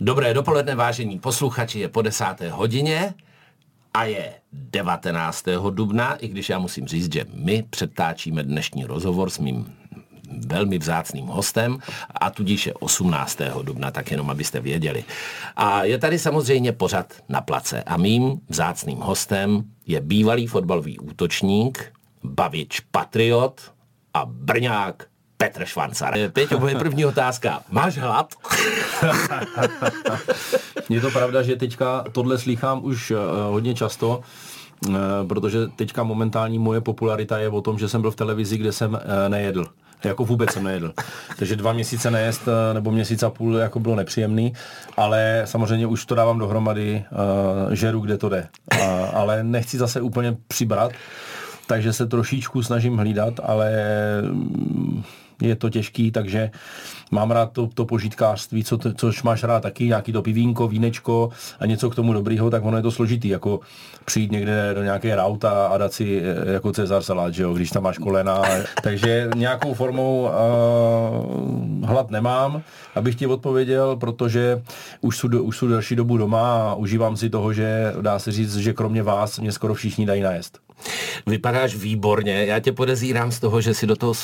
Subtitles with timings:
[0.00, 3.14] Dobré dopoledne, vážení posluchači, je po desáté hodině
[3.94, 5.44] a je 19.
[5.70, 9.76] dubna, i když já musím říct, že my předtáčíme dnešní rozhovor s mým
[10.46, 11.78] velmi vzácným hostem
[12.20, 13.38] a tudíž je 18.
[13.62, 15.04] dubna, tak jenom abyste věděli.
[15.56, 21.92] A je tady samozřejmě pořad na place a mým vzácným hostem je bývalý fotbalový útočník,
[22.24, 23.72] bavič Patriot
[24.14, 25.06] a Brňák
[25.36, 26.14] Petr Švancar.
[26.32, 27.60] Peťo, moje první otázka.
[27.70, 28.34] Máš hlad?
[30.88, 33.18] Je to pravda, že teďka tohle slýchám už uh,
[33.50, 34.20] hodně často,
[34.88, 34.96] uh,
[35.28, 39.00] protože teďka momentální moje popularita je o tom, že jsem byl v televizi, kde jsem
[39.28, 39.66] nejedl.
[40.04, 40.92] Jako vůbec jsem nejedl.
[41.38, 44.52] Takže dva měsíce nejest nebo měsíc a půl jako bylo nepříjemný,
[44.96, 47.04] ale samozřejmě už to dávám dohromady,
[47.70, 48.48] žeru, kde to jde.
[49.12, 50.92] Ale nechci zase úplně přibrat,
[51.66, 53.72] takže se trošičku snažím hlídat, ale
[54.22, 55.02] mm,
[55.42, 56.50] je to těžký, takže
[57.10, 61.30] mám rád to, to požitkářství, co, což máš rád taky, nějaký to pivínko, vínečko
[61.60, 63.60] a něco k tomu dobrýho, tak ono je to složitý, jako
[64.04, 67.70] přijít někde do nějaké rauta a dát si eh, jako Cezar salát, že jo, když
[67.70, 68.42] tam máš kolena.
[68.82, 72.62] takže nějakou formou uh, hlad nemám,
[72.94, 74.62] abych ti odpověděl, protože
[75.00, 78.56] už jsou, už jsou delší dobu doma a užívám si toho, že dá se říct,
[78.56, 80.65] že kromě vás mě skoro všichni dají najest.
[81.26, 82.44] Vypadáš výborně.
[82.44, 84.14] Já tě podezírám z toho, že si do toho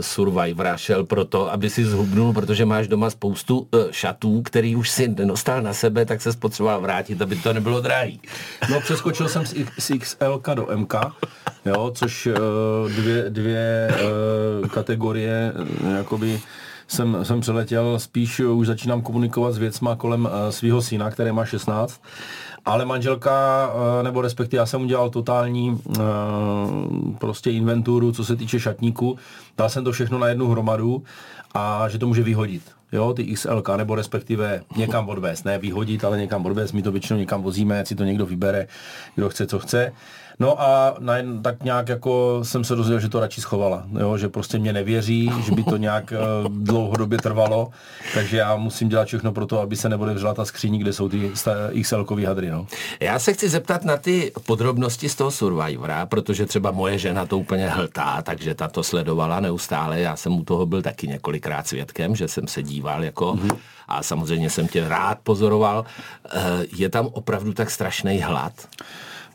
[0.00, 5.08] Survivora šel proto, aby si zhubnul, protože máš doma spoustu uh, šatů, který už si
[5.08, 8.20] dostal na sebe, tak se spotřeboval vrátit, aby to nebylo drahý.
[8.70, 10.94] No přeskočil jsem z, XL do MK,
[11.66, 13.90] jo, což uh, dvě, dvě
[14.62, 15.52] uh, kategorie
[15.96, 16.40] jakoby
[16.88, 21.44] jsem, jsem přeletěl, spíš už začínám komunikovat s věcma kolem uh, svého syna, který má
[21.44, 22.00] 16
[22.64, 26.00] ale manželka, eh, nebo respektive já jsem udělal totální eh,
[27.18, 29.18] prostě inventuru, co se týče šatníku,
[29.58, 31.02] dal jsem to všechno na jednu hromadu
[31.54, 32.62] a že to může vyhodit.
[32.92, 37.18] Jo, ty XL, nebo respektive někam odvést, ne vyhodit, ale někam odvést, my to většinou
[37.18, 38.66] někam vozíme, ať si to někdo vybere,
[39.14, 39.92] kdo chce, co chce.
[40.38, 44.28] No a na, tak nějak jako jsem se dozvěděl, že to radši schovala, jo, že
[44.28, 47.70] prostě mě nevěří, že by to nějak uh, dlouhodobě trvalo,
[48.14, 51.32] takže já musím dělat všechno pro to, aby se neodevřela ta skříní, kde jsou ty
[51.72, 52.50] XL-kový hadry.
[52.50, 52.66] No.
[53.00, 57.38] Já se chci zeptat na ty podrobnosti z toho Survivora, protože třeba moje žena to
[57.38, 62.16] úplně hltá, takže ta to sledovala neustále, já jsem u toho byl taky několikrát svědkem,
[62.16, 63.56] že jsem se díval jako mm-hmm.
[63.88, 65.84] a samozřejmě jsem tě rád pozoroval.
[66.24, 66.40] Uh,
[66.76, 68.52] je tam opravdu tak strašný hlad?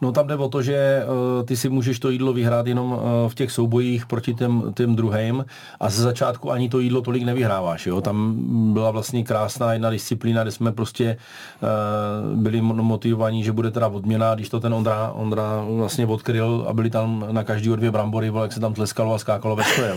[0.02, 3.00] No tam jde o to, že uh, ty si můžeš to jídlo vyhrát jenom uh,
[3.28, 5.46] v těch soubojích proti těm, těm druhým
[5.80, 7.86] a ze začátku ani to jídlo tolik nevyhráváš.
[7.86, 8.02] Jo?
[8.02, 8.36] Tam
[8.74, 11.18] byla vlastně krásná jedna disciplína, kde jsme prostě
[11.62, 16.74] uh, byli motivovaní, že bude teda odměna, když to ten Ondra, Ondra vlastně odkryl a
[16.74, 19.96] byli tam na každý dvě brambory, jak se tam tleskalo a skákalo ve stoje.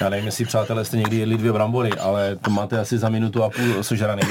[0.00, 3.42] Já nevím, jestli přátelé jste někdy jedli dvě brambory, ale to máte asi za minutu
[3.42, 4.22] a půl sežraný.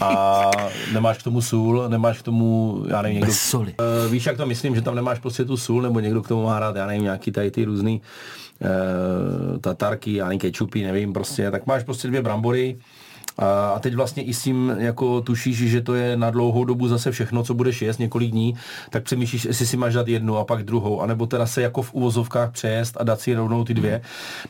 [0.00, 0.50] A
[0.92, 3.32] nemáš k tomu sůl, nemáš k tomu, já nevím, někdo...
[3.32, 3.74] soli.
[4.04, 6.42] Uh, víš, jak to myslím, že tam nemáš prostě tu sůl, nebo někdo k tomu
[6.42, 8.00] má rád, já nevím, nějaký tady ty různý
[8.60, 12.78] uh, tatarky, já nevím, kečupy, nevím, prostě, tak máš prostě dvě brambory,
[13.74, 17.10] a teď vlastně i s tím jako tušíš, že to je na dlouhou dobu zase
[17.10, 18.54] všechno, co budeš jíst několik dní,
[18.90, 21.94] tak přemýšlíš, jestli si máš dát jednu a pak druhou, anebo teda se jako v
[21.94, 24.00] uvozovkách přejest a dát si rovnou ty dvě.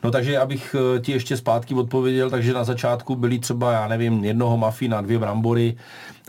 [0.05, 4.25] No takže abych eh, ti ještě zpátky odpověděl, takže na začátku byly třeba, já nevím,
[4.25, 5.77] jednoho mafína, dvě brambory,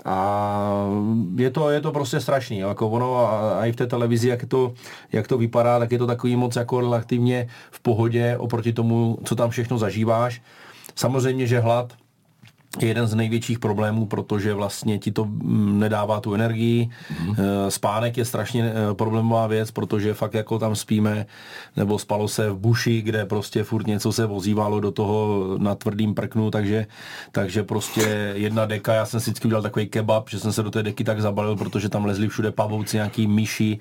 [0.06, 0.88] a
[1.36, 2.60] je to, je to prostě strašný.
[2.60, 4.74] Jako ono a, a i v té televizi, jak to,
[5.12, 9.36] jak to vypadá, tak je to takový moc jako relativně v pohodě oproti tomu, co
[9.36, 10.42] tam všechno zažíváš.
[10.96, 11.94] Samozřejmě, že hlad
[12.80, 16.90] jeden z největších problémů, protože vlastně ti to mm, nedává tu energii.
[17.20, 17.36] Mm.
[17.70, 21.26] Spánek je strašně eh, problémová věc, protože fakt jako tam spíme,
[21.76, 26.14] nebo spalo se v buši, kde prostě furt něco se vozívalo do toho na tvrdým
[26.14, 26.86] prknu, takže,
[27.32, 30.72] takže prostě jedna deka, já jsem si vždycky udělal takový kebab, že jsem se do
[30.72, 33.80] té deky tak zabalil, protože tam lezli všude pavouci, nějaký myši,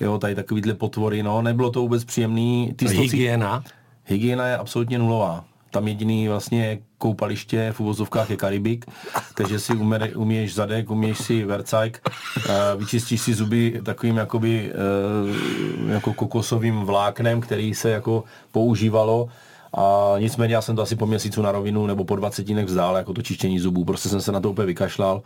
[0.00, 2.74] jo, tady takovýhle potvory, no, nebylo to vůbec příjemný.
[2.76, 3.64] Ty hygiena?
[4.04, 5.44] Hygiena je absolutně nulová.
[5.72, 8.86] Tam jediný vlastně koupaliště v uvozovkách je Karibik,
[9.34, 12.08] takže si umě, umíš zadek, umíš si vercajk,
[12.76, 19.28] vyčistíš si zuby takovým jakoby, e, jako kokosovým vláknem, který se jako používalo.
[19.74, 23.12] A nicméně já jsem to asi po měsícu na rovinu nebo po 20 vzdál, jako
[23.12, 25.22] to čištění zubů, prostě jsem se na to úplně vykašlal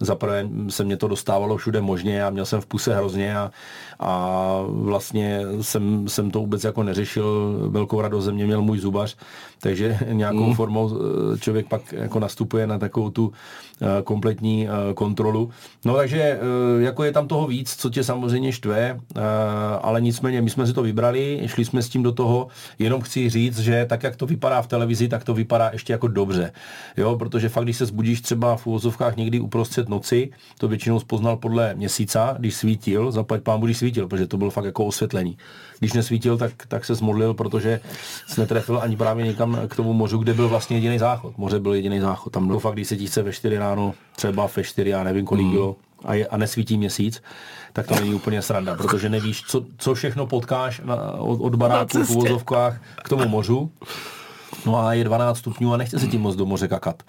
[0.00, 3.50] Zaprvé se mě to dostávalo všude možně a měl jsem v puse hrozně a,
[4.00, 7.58] a vlastně jsem, jsem to vůbec jako neřešil.
[7.68, 9.16] Velkou radost ze mě měl můj zubař,
[9.60, 10.54] takže nějakou mm.
[10.54, 13.32] formou eh, člověk pak jako nastupuje na takovou tu
[14.04, 15.50] kompletní eh, kontrolu.
[15.84, 16.38] No takže
[16.78, 19.00] jako je tam toho víc, co tě samozřejmě štve,
[19.82, 22.48] ale nicméně my jsme si to vybrali, šli jsme s tím do toho,
[22.78, 25.92] jenom chci říct, že že tak, jak to vypadá v televizi, tak to vypadá ještě
[25.92, 26.52] jako dobře.
[26.96, 31.36] Jo, protože fakt, když se zbudíš třeba v úvozovkách někdy uprostřed noci, to většinou spoznal
[31.36, 35.36] podle měsíca, když svítil, zaplať pán když svítil, protože to bylo fakt jako osvětlení.
[35.78, 37.80] Když nesvítil, tak, tak se zmodlil, protože
[38.26, 41.38] se netrefil ani právě někam k tomu mořu, kde byl vlastně jediný záchod.
[41.38, 42.32] Moře byl jediný záchod.
[42.32, 45.24] Tam bylo fakt, když se ti chce ve 4 ráno, třeba ve 4, já nevím
[45.24, 45.52] kolik mm.
[45.52, 47.22] bylo, a, je, a nesvítí měsíc,
[47.72, 52.04] tak to není úplně sranda, protože nevíš, co, co všechno potkáš na, od, od baráků
[52.04, 53.70] v uvozovkách k tomu mořu.
[54.66, 57.02] No a je 12 stupňů a nechce se tím moc do moře kakat.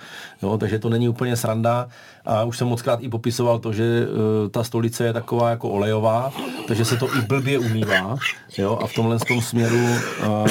[0.43, 1.87] Jo, takže to není úplně sranda.
[2.25, 5.69] A už jsem moc krát i popisoval to, že uh, ta stolice je taková jako
[5.69, 6.31] olejová,
[6.67, 8.17] takže se to i blbě umývá.
[8.57, 9.85] Jo, a v tomhle tom směru
[10.27, 10.47] uh,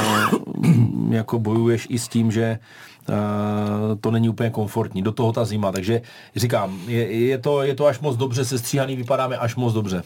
[1.11, 2.94] jako bojuješ i s tím, že Uh,
[4.01, 5.03] to není úplně komfortní.
[5.03, 6.03] Do toho ta zima, takže
[6.37, 10.03] říkám, je, je, to, je to až moc dobře sestříhaný, vypadáme až moc dobře.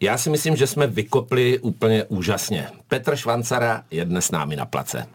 [0.00, 2.66] Já si myslím, že jsme vykopli úplně úžasně.
[2.88, 5.06] Petr Švancara je dnes s námi na place.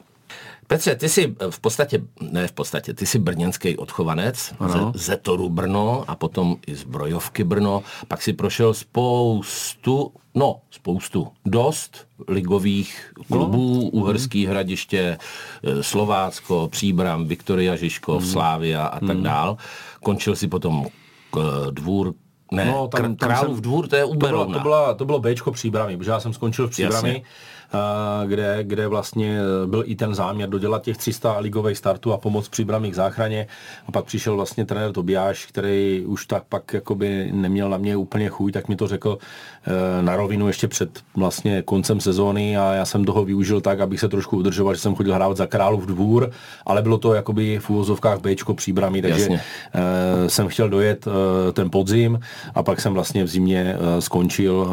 [0.69, 2.01] Petře, ty jsi v podstatě,
[2.31, 4.91] ne v podstatě, ty jsi brněnský odchovanec ano.
[4.95, 11.27] ze Zetoru Brno a potom i z Brojovky Brno, pak si prošel spoustu, no spoustu,
[11.45, 13.89] dost ligových klubů, no.
[13.89, 14.51] Uherský hmm.
[14.51, 15.17] hradiště,
[15.63, 18.31] eh, Slovácko, Příbram, Viktoria Žižkov, hmm.
[18.31, 19.23] Slávia a tak hmm.
[19.23, 19.57] dál.
[20.03, 20.85] Končil si potom
[21.31, 22.13] k eh, dvůr
[22.51, 25.05] ne, no, tam, tam Králův jsem, dvůr, to je u to bylo, to, byla, to
[25.05, 27.09] bylo Bčko Příbramy, protože já jsem skončil v Příbrami.
[27.09, 27.23] Jasně
[28.25, 32.65] kde, kde vlastně byl i ten záměr dodělat těch 300 ligových startů a pomoct při
[32.65, 33.47] k záchraně.
[33.87, 38.29] A pak přišel vlastně trenér Tobiáš, který už tak pak jakoby neměl na mě úplně
[38.29, 42.85] chuť, tak mi to řekl eh, na rovinu ještě před vlastně koncem sezóny a já
[42.85, 46.31] jsem toho využil tak, abych se trošku udržoval, že jsem chodil hrát za Králův dvůr,
[46.65, 49.41] ale bylo to jakoby v úvozovkách Bčko příbramy, takže Jasně.
[49.73, 52.19] Eh, jsem chtěl dojet eh, ten podzim
[52.55, 54.65] a pak jsem vlastně v zimě skončil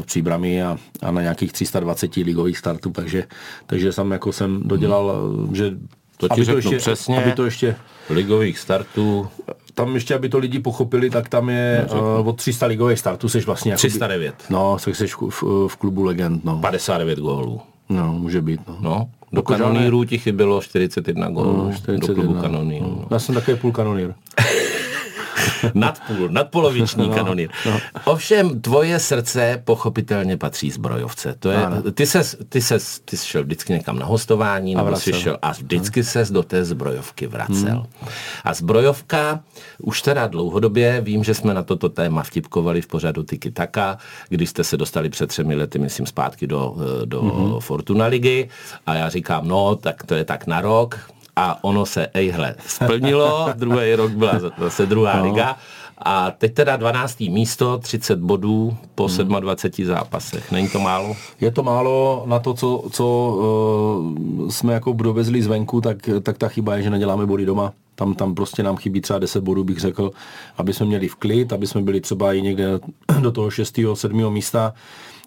[0.00, 3.24] v příbrami a, a na nějakých 320 ligových ligových startů, takže,
[3.66, 5.12] takže jsem jako jsem dodělal,
[5.46, 5.54] hmm.
[5.54, 5.70] že
[6.16, 7.76] to ti aby to ještě, přesně, aby to ještě
[8.10, 9.26] ligových startů.
[9.74, 13.28] Tam ještě, aby to lidi pochopili, tak tam je no, uh, od 300 ligových startů,
[13.28, 13.74] seš vlastně...
[13.74, 14.24] 309.
[14.24, 16.58] Jakoby, no, jsi v, v, klubu legend, no.
[16.58, 17.60] 59 gólů.
[17.88, 18.78] No, může být, no.
[18.80, 21.56] no do kanonýrů ti chybilo 41 gólů.
[21.56, 22.86] No, 41, do klubu kanonýrů.
[22.86, 23.06] No.
[23.10, 24.14] Já jsem také půl kanonýr.
[25.74, 27.50] nadpůl, nadpoloviční no, kanonýr.
[27.66, 27.80] No.
[28.04, 31.34] Ovšem, tvoje srdce pochopitelně patří zbrojovce.
[31.38, 31.58] To je,
[31.94, 35.38] ty, ses, ty, ses, ty jsi šel vždycky někam na hostování, a nebo jsi šel
[35.42, 36.06] a vždycky hmm.
[36.06, 37.86] ses do té zbrojovky vracel.
[38.00, 38.10] Hmm.
[38.44, 39.40] A zbrojovka,
[39.78, 44.50] už teda dlouhodobě, vím, že jsme na toto téma vtipkovali v pořadu Tiki Taka, když
[44.50, 47.60] jste se dostali před třemi lety, myslím, zpátky do, do hmm.
[47.60, 48.48] Fortuna ligy
[48.86, 50.98] a já říkám, no, tak to je tak na rok,
[51.36, 55.24] a ono se, ejhle, splnilo, druhý rok byla zase druhá no.
[55.24, 55.56] liga
[55.98, 57.20] a teď teda 12.
[57.20, 59.40] místo, 30 bodů po hmm.
[59.40, 60.52] 27 zápasech.
[60.52, 61.16] Není to málo?
[61.40, 63.36] Je to málo na to, co, co
[64.42, 67.72] uh, jsme jako dovezli zvenku, tak, tak ta chyba je, že neděláme body doma.
[67.94, 70.10] Tam, tam prostě nám chybí třeba 10 bodů, bych řekl,
[70.56, 72.78] aby jsme měli v klid, aby jsme byli třeba i někde
[73.20, 73.78] do toho 6.
[73.94, 74.32] 7.
[74.32, 74.74] místa.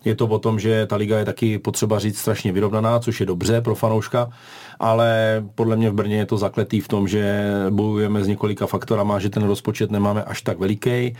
[0.05, 3.25] Je to o tom, že ta liga je taky potřeba říct strašně vyrovnaná, což je
[3.25, 4.29] dobře pro fanouška
[4.79, 9.19] ale podle mě v Brně je to zakletý v tom, že bojujeme s několika faktorama,
[9.19, 11.15] že ten rozpočet nemáme až tak veliký.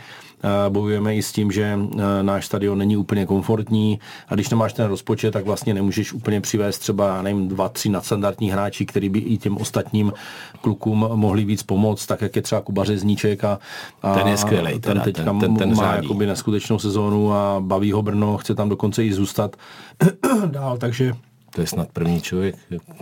[0.68, 4.86] Bojujeme i s tím, že e, náš stadion není úplně komfortní a když nemáš ten
[4.86, 9.38] rozpočet, tak vlastně nemůžeš úplně přivést třeba, nevím, dva, tři nadstandardní hráči, který by i
[9.38, 10.12] těm ostatním
[10.60, 13.58] klukům mohli víc pomoct, tak jak je třeba Kuba Řezníček a,
[14.02, 17.92] a ten je skvělý, ten teďka ten, ten, ten má jakoby neskutečnou sezónu a baví
[17.92, 19.56] ho Brno, chce tam dokonce i zůstat
[20.46, 21.12] dál, takže
[21.54, 22.56] to je snad první člověk,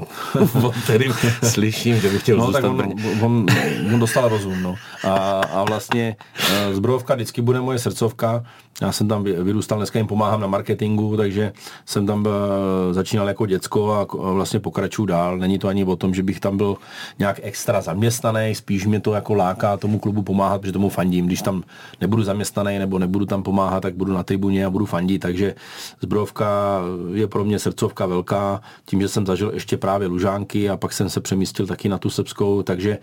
[0.62, 1.12] o kterým
[1.44, 3.46] slyším, že by chtěl no, zůstat tak on, on,
[3.94, 4.74] on, dostal rozum, no.
[5.04, 6.16] A, a vlastně
[6.50, 8.44] eh, zbrojovka vždycky bude moje srdcovka.
[8.82, 11.52] Já jsem tam vyrůstal, dneska jim pomáhám na marketingu, takže
[11.86, 15.38] jsem tam eh, začínal jako děcko a vlastně pokračuju dál.
[15.38, 16.76] Není to ani o tom, že bych tam byl
[17.18, 21.26] nějak extra zaměstnaný, spíš mě to jako láká tomu klubu pomáhat, protože tomu fandím.
[21.26, 21.62] Když tam
[22.00, 25.54] nebudu zaměstnaný nebo nebudu tam pomáhat, tak budu na tribuně a budu fandit, takže
[26.00, 26.80] zbrojovka
[27.14, 31.10] je pro mě srdcovka velká tím, že jsem zažil ještě právě Lužánky a pak jsem
[31.10, 32.98] se přemístil taky na tu srbskou, takže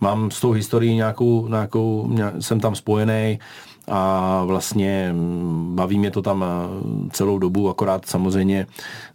[0.00, 3.38] mám s tou historií nějakou, nějakou jsem tam spojený
[3.92, 8.66] a vlastně mm, baví mě to tam eh, celou dobu, akorát samozřejmě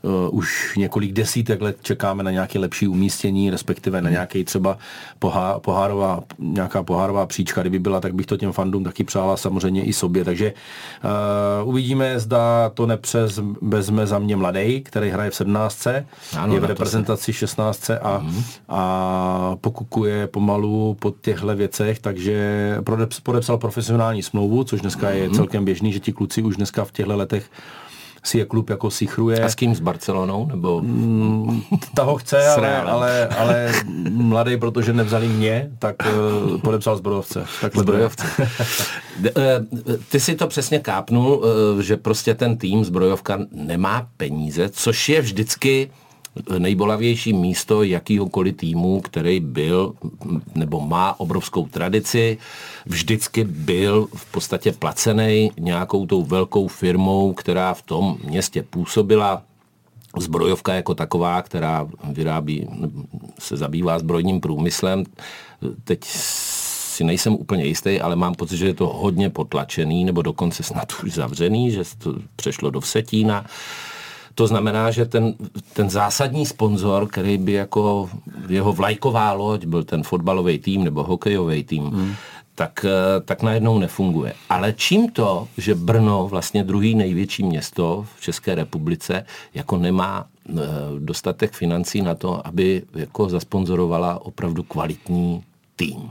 [0.02, 4.78] uh, už několik desítek let čekáme na nějaké lepší umístění, respektive na nějaký třeba
[5.20, 9.84] pohá, pohárová, nějaká pohárová příčka, kdyby byla, tak bych to těm fandům taky přála samozřejmě
[9.84, 10.54] i sobě, takže
[11.64, 15.88] uh, uvidíme, zda to nepřes vezme za mě mladý, který hraje v 17.
[16.38, 17.90] Ano, je v reprezentaci 16.
[18.02, 18.44] a, mm.
[18.70, 22.78] a pokukuje pomalu po těchto věcech, takže
[23.24, 27.18] podepsal profesionální smlouvu, což dneska je celkem běžný, že ti kluci už dneska v těchto
[27.18, 27.50] letech
[28.24, 29.44] si je klub jako sichruje.
[29.44, 29.76] A s kým?
[29.76, 30.46] S Barcelonou?
[30.46, 30.82] Nebo...
[30.82, 31.62] Mm,
[31.94, 33.74] ta ho chce, ale, ale, ale
[34.10, 35.96] mladý, protože nevzali mě, tak
[36.52, 37.46] uh, podepsal zbrojovce.
[37.62, 38.26] Tak zbrojovce.
[39.26, 39.66] Eh,
[40.10, 41.46] ty si to přesně kápnul,
[41.80, 45.90] že prostě ten tým zbrojovka nemá peníze, což je vždycky
[46.60, 49.94] nejbolavější místo jakýhokoliv týmu, který byl
[50.56, 52.38] nebo má obrovskou tradici,
[52.86, 59.44] vždycky byl v podstatě placený nějakou tou velkou firmou, která v tom městě působila,
[60.20, 62.68] zbrojovka jako taková, která vyrábí,
[63.40, 65.04] se zabývá zbrojním průmyslem.
[65.84, 66.00] Teď
[66.98, 70.94] si nejsem úplně jistý, ale mám pocit, že je to hodně potlačený, nebo dokonce snad
[71.04, 73.46] už zavřený, že to přešlo do Vsetína.
[74.38, 75.34] To znamená, že ten,
[75.74, 78.10] ten zásadní sponzor, který by jako
[78.50, 82.14] jeho vlajková loď byl ten fotbalový tým nebo hokejový tým, hmm.
[82.56, 84.34] tak, eh, tak najednou nefunguje.
[84.50, 90.54] Ale čím to, že Brno, vlastně druhý největší město v České republice, jako nemá eh,
[91.00, 95.44] dostatek financí na to, aby jako zasponzorovala opravdu kvalitní
[95.76, 96.10] tým?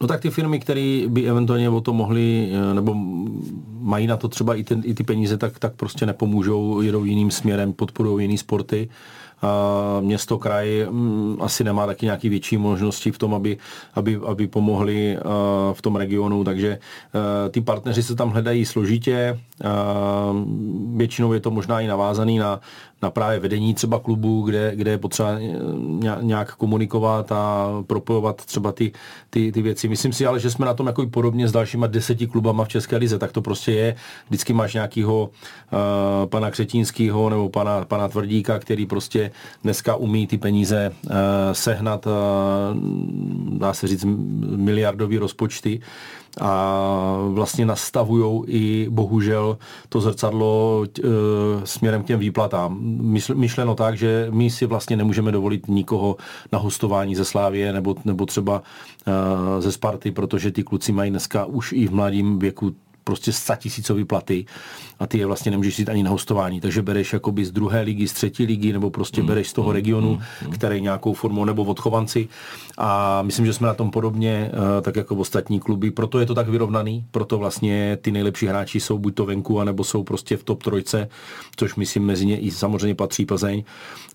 [0.00, 2.94] No tak ty firmy, které by eventuálně o to mohly, eh, nebo
[3.80, 7.30] mají na to třeba i, ten, i ty peníze, tak, tak prostě nepomůžou, jedou jiným
[7.30, 8.88] směrem, podporují jiný sporty.
[10.00, 13.58] Město, kraj mm, asi nemá taky nějaký větší možnosti v tom, aby,
[13.94, 15.18] aby, aby pomohli
[15.72, 16.78] v tom regionu, takže
[17.50, 19.40] ty partneři se tam hledají složitě,
[20.96, 22.60] většinou je to možná i navázaný na,
[23.02, 25.38] na právě vedení třeba klubu, kde, kde je potřeba
[26.20, 28.92] nějak komunikovat a propojovat třeba ty,
[29.30, 29.88] ty, ty věci.
[29.88, 32.96] Myslím si ale, že jsme na tom jako podobně s dalšíma deseti klubama v České
[32.96, 33.96] lize, tak to prostě je.
[34.28, 35.30] Vždycky máš nějakého
[35.72, 39.30] uh, pana Křetínského nebo pana, pana Tvrdíka, který prostě
[39.62, 41.12] dneska umí ty peníze uh,
[41.52, 42.12] sehnat, uh,
[43.58, 44.04] dá se říct,
[44.56, 45.80] miliardový rozpočty
[46.40, 51.02] a vlastně nastavují i bohužel to zrcadlo e,
[51.64, 52.78] směrem k těm výplatám.
[53.34, 56.16] Myšleno tak, že my si vlastně nemůžeme dovolit nikoho
[56.52, 58.62] na hostování ze Slávie nebo, nebo třeba
[59.06, 62.74] e, ze Sparty, protože ty kluci mají dneska už i v mladém věku
[63.06, 64.46] prostě tisícový platy
[64.98, 68.08] a ty je vlastně nemůžeš jít ani na hostování, takže bereš jakoby z druhé ligy,
[68.08, 70.52] z třetí ligy, nebo prostě mm, bereš z toho mm, regionu, mm, mm.
[70.52, 72.28] který nějakou formou, nebo odchovanci
[72.78, 76.26] a myslím, že jsme na tom podobně, uh, tak jako v ostatní kluby, proto je
[76.26, 80.36] to tak vyrovnaný, proto vlastně ty nejlepší hráči jsou buď to venku, anebo jsou prostě
[80.36, 81.08] v top trojce,
[81.56, 83.64] což myslím mezi ně i samozřejmě patří Plzeň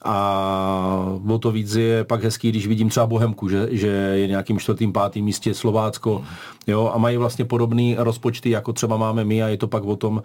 [0.05, 4.59] a o to víc je pak hezký, když vidím třeba Bohemku, že, že je nějakým
[4.59, 6.25] čtvrtým, pátým místě Slovácko, mm.
[6.67, 9.95] jo, a mají vlastně podobné rozpočty, jako třeba máme my a je to pak o
[9.95, 10.21] tom uh,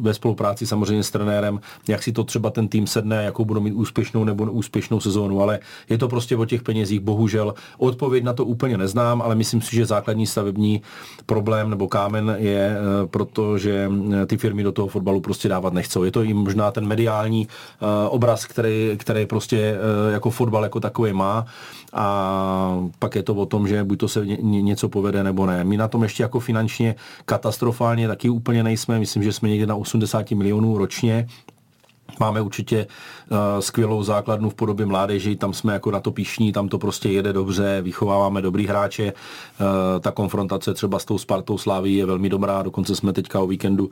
[0.00, 3.72] ve spolupráci samozřejmě s trenérem, jak si to třeba ten tým sedne, jakou budou mít
[3.72, 5.58] úspěšnou nebo neúspěšnou sezónu, ale
[5.88, 7.54] je to prostě o těch penězích, bohužel.
[7.78, 10.82] Odpověď na to úplně neznám, ale myslím si, že základní stavební
[11.26, 13.90] problém nebo kámen je uh, proto, že
[14.26, 16.04] ty firmy do toho fotbalu prostě dávat nechcou.
[16.04, 17.48] Je to i možná ten mediální
[18.08, 19.76] obraz, který, který prostě
[20.12, 21.46] jako fotbal jako takový má
[21.92, 25.64] a pak je to o tom, že buď to se něco povede nebo ne.
[25.64, 29.74] My na tom ještě jako finančně katastrofálně taky úplně nejsme, myslím, že jsme někde na
[29.74, 31.26] 80 milionů ročně,
[32.22, 32.86] Máme určitě
[33.30, 37.08] uh, skvělou základnu v podobě mládeži, tam jsme jako na to píšní, tam to prostě
[37.08, 39.12] jede dobře, vychováváme dobrý hráče.
[39.12, 39.66] Uh,
[40.00, 43.84] ta konfrontace třeba s tou Spartou Sláví je velmi dobrá, dokonce jsme teďka o víkendu
[43.84, 43.90] uh,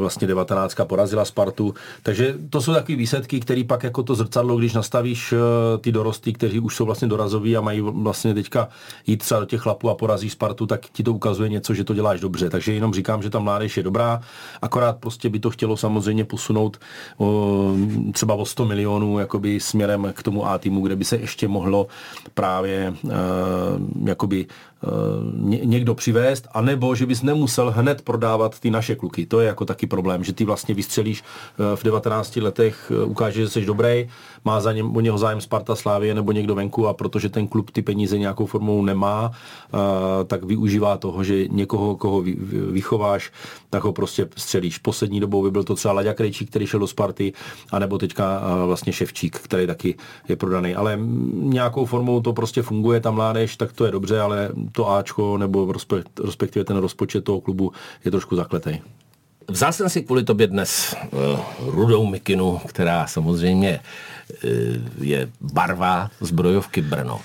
[0.00, 1.74] vlastně 19 porazila Spartu.
[2.02, 5.38] Takže to jsou takové výsledky, které pak jako to zrcadlo, když nastavíš uh,
[5.80, 8.68] ty dorosty, kteří už jsou vlastně dorazoví a mají vlastně teďka
[9.06, 11.94] jít třeba do těch chlapů a porazí Spartu, tak ti to ukazuje něco, že to
[11.94, 12.50] děláš dobře.
[12.50, 14.20] Takže jenom říkám, že ta mládež je dobrá,
[14.62, 16.80] akorát prostě by to chtělo samozřejmě posunout
[17.16, 17.33] o,
[18.12, 21.86] třeba o 100 milionů jakoby směrem k tomu A týmu, kde by se ještě mohlo
[22.34, 23.10] právě uh,
[24.08, 24.46] jakoby
[25.64, 29.26] někdo přivést, anebo že bys nemusel hned prodávat ty naše kluky.
[29.26, 33.42] To je jako taky problém, že ty vlastně vystřelíš uh, v 19 letech, uh, ukážeš,
[33.42, 34.08] že jsi dobrý,
[34.44, 37.70] má za něm, o něho zájem Sparta Slávie nebo někdo venku a protože ten klub
[37.70, 39.30] ty peníze nějakou formou nemá,
[40.26, 42.36] tak využívá toho, že někoho, koho vy,
[42.70, 43.32] vychováš,
[43.70, 44.78] tak ho prostě střelíš.
[44.78, 47.32] Poslední dobou by byl to třeba Laďa Krejčík, který šel do Sparty,
[47.70, 49.94] anebo teďka vlastně Ševčík, který taky
[50.28, 50.74] je prodaný.
[50.74, 50.98] Ale
[51.32, 55.72] nějakou formou to prostě funguje, ta mládež, tak to je dobře, ale to Ačko nebo
[56.24, 57.72] respektive ten rozpočet toho klubu
[58.04, 58.82] je trošku zakletej.
[59.48, 63.80] Vzal jsem si kvůli tobě dnes uh, rudou mikinu, která samozřejmě
[64.44, 64.50] uh,
[65.00, 67.20] je barva zbrojovky Brno.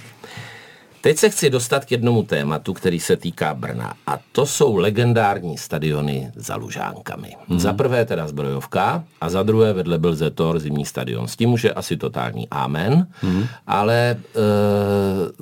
[1.01, 3.93] Teď se chci dostat k jednomu tématu, který se týká Brna.
[4.07, 7.27] A to jsou legendární stadiony za Lužánkami.
[7.27, 7.57] Mm-hmm.
[7.57, 11.27] Za prvé teda zbrojovka a za druhé vedle byl Zetor zimní stadion.
[11.27, 13.47] S tím už je asi totální amen, mm-hmm.
[13.67, 14.17] ale e,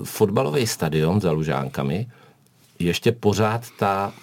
[0.03, 2.07] fotbalový stadion za Lužánkami
[2.79, 4.13] ještě pořád ta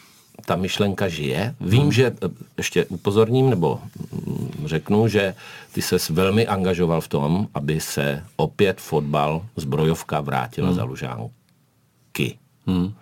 [0.46, 1.54] ta myšlenka žije.
[1.60, 1.92] Vím, hmm.
[1.92, 3.80] že eh, ještě upozorním, nebo
[4.12, 5.34] mm, řeknu, že
[5.72, 10.76] ty ses velmi angažoval v tom, aby se opět fotbal zbrojovka vrátila hmm.
[10.76, 12.38] za Lužánky.
[12.66, 12.94] Hmm.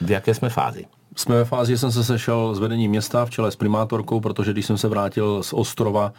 [0.00, 0.84] V jaké jsme fázi?
[1.16, 4.52] Jsme ve fázi, že jsem se sešel s vedením města v čele s primátorkou, protože
[4.52, 6.12] když jsem se vrátil z Ostrova,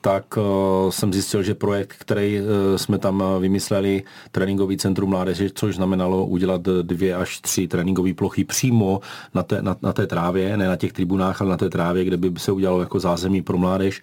[0.00, 5.76] tak uh, jsem zjistil, že projekt, který uh, jsme tam vymysleli, tréninkový centrum mládeže, což
[5.76, 9.00] znamenalo udělat dvě až tři tréninkové plochy přímo
[9.34, 12.16] na té, na, na té trávě, ne na těch tribunách, ale na té trávě, kde
[12.16, 14.02] by se udělalo jako zázemí pro mládež,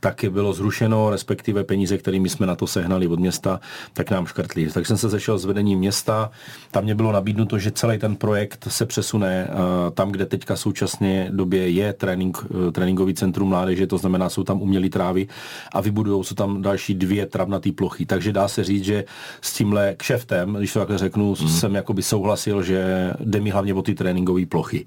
[0.00, 3.60] tak bylo zrušeno, respektive peníze, kterými jsme na to sehnali od města,
[3.92, 4.66] tak nám škrtli.
[4.66, 6.30] Tak jsem se sešel s vedením města,
[6.70, 11.28] tam mě bylo nabídnuto, že celý ten projekt se přesune uh, tam, kde teďka současně
[11.30, 12.38] době je trénink,
[12.68, 15.28] eh, tréninkový centrum mládeže, to znamená, jsou tam umělé trávy
[15.72, 18.06] a vybudujou se tam další dvě travnaté plochy.
[18.06, 19.04] Takže dá se říct, že
[19.40, 21.48] s tímhle kšeftem, když to takhle řeknu, mm.
[21.48, 24.86] jsem jakoby souhlasil, že jde mi hlavně o ty tréninkové plochy.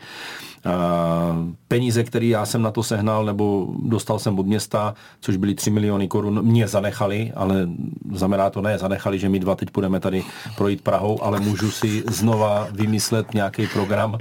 [1.68, 5.70] Peníze, které já jsem na to sehnal, nebo dostal jsem od města, což byly 3
[5.70, 7.70] miliony korun, mě zanechali, ale
[8.13, 10.24] znamená to ne, zanechali, že my dva teď budeme tady
[10.58, 14.18] projít Prahou, ale můžu si znova vymyslet nějaký program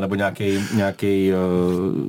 [0.00, 1.30] nebo nějaký, nějaký,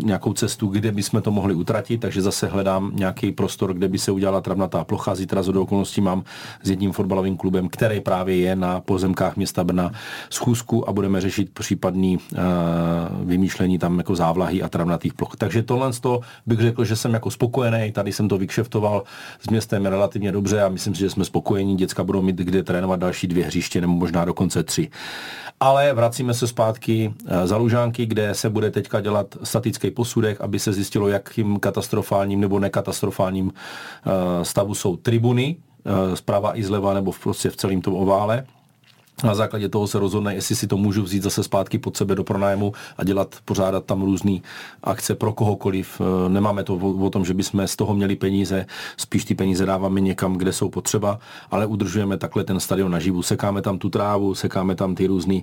[0.03, 4.12] nějakou cestu, kde bychom to mohli utratit, takže zase hledám nějaký prostor, kde by se
[4.12, 5.15] udělala travnatá plocha.
[5.15, 6.24] Zítra z okolností mám
[6.63, 9.91] s jedním fotbalovým klubem, který právě je na pozemkách města Brna
[10.29, 12.17] schůzku a budeme řešit případný
[13.24, 15.36] vymýšlení vymýšlení tam jako závlahy a travnatých ploch.
[15.38, 19.03] Takže tohle to bych řekl, že jsem jako spokojený, tady jsem to vykšeftoval
[19.39, 23.00] s městem relativně dobře a myslím si, že jsme spokojení, děcka budou mít kde trénovat
[23.00, 24.89] další dvě hřiště nebo možná dokonce tři.
[25.60, 30.60] Ale vracíme se zpátky eh, za Lužánky, kde se bude teďka dělat statický posudek, aby
[30.60, 37.12] se zjistilo, jakým katastrofálním nebo nekatastrofálním eh, stavu jsou tribuny, eh, zprava i zleva nebo
[37.12, 38.45] v, prostě v celém tom ovále
[39.24, 42.24] na základě toho se rozhodne, jestli si to můžu vzít zase zpátky pod sebe do
[42.24, 44.38] pronájmu a dělat, pořádat tam různé
[44.84, 46.01] akce pro kohokoliv.
[46.01, 48.65] E, nemáme to o, tom, že bychom z toho měli peníze,
[48.98, 51.20] spíš ty peníze dáváme někam, kde jsou potřeba,
[51.51, 53.22] ale udržujeme takhle ten stadion naživu.
[53.22, 55.42] Sekáme tam tu trávu, sekáme tam ty různé uh,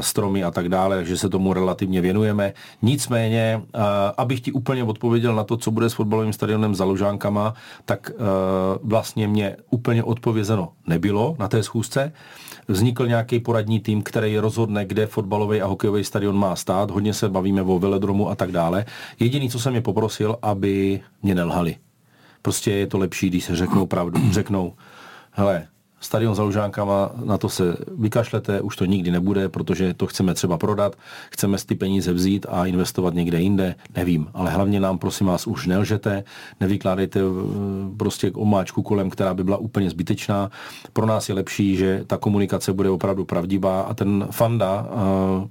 [0.00, 2.52] stromy a tak dále, že se tomu relativně věnujeme.
[2.82, 3.80] Nicméně, uh,
[4.16, 8.18] abych ti úplně odpověděl na to, co bude s fotbalovým stadionem za Ložánkama, tak uh,
[8.82, 12.12] vlastně mě úplně odpovězeno nebylo na té schůzce
[12.68, 16.90] vznikl nějaký poradní tým, který rozhodne, kde fotbalový a hokejový stadion má stát.
[16.90, 18.84] Hodně se bavíme o velodromu a tak dále.
[19.20, 21.76] Jediný, co jsem je poprosil, aby mě nelhali.
[22.42, 24.20] Prostě je to lepší, když se řeknou pravdu.
[24.30, 24.74] Řeknou,
[25.30, 25.66] hele,
[26.00, 30.58] stadion za Lužánkama, na to se vykašlete, už to nikdy nebude, protože to chceme třeba
[30.58, 30.96] prodat,
[31.30, 34.28] chceme ty peníze vzít a investovat někde jinde, nevím.
[34.34, 36.24] Ale hlavně nám, prosím vás, už nelžete,
[36.60, 37.22] nevykládejte eh,
[37.96, 40.50] prostě omáčku kolem, která by byla úplně zbytečná.
[40.92, 44.86] Pro nás je lepší, že ta komunikace bude opravdu pravdivá a ten fanda,
[45.40, 45.48] uh,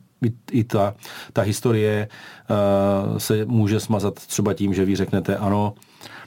[0.52, 0.94] i, ta,
[1.34, 2.08] ta historie
[2.50, 5.74] uh, se může smazat třeba tím, že vy řeknete ano,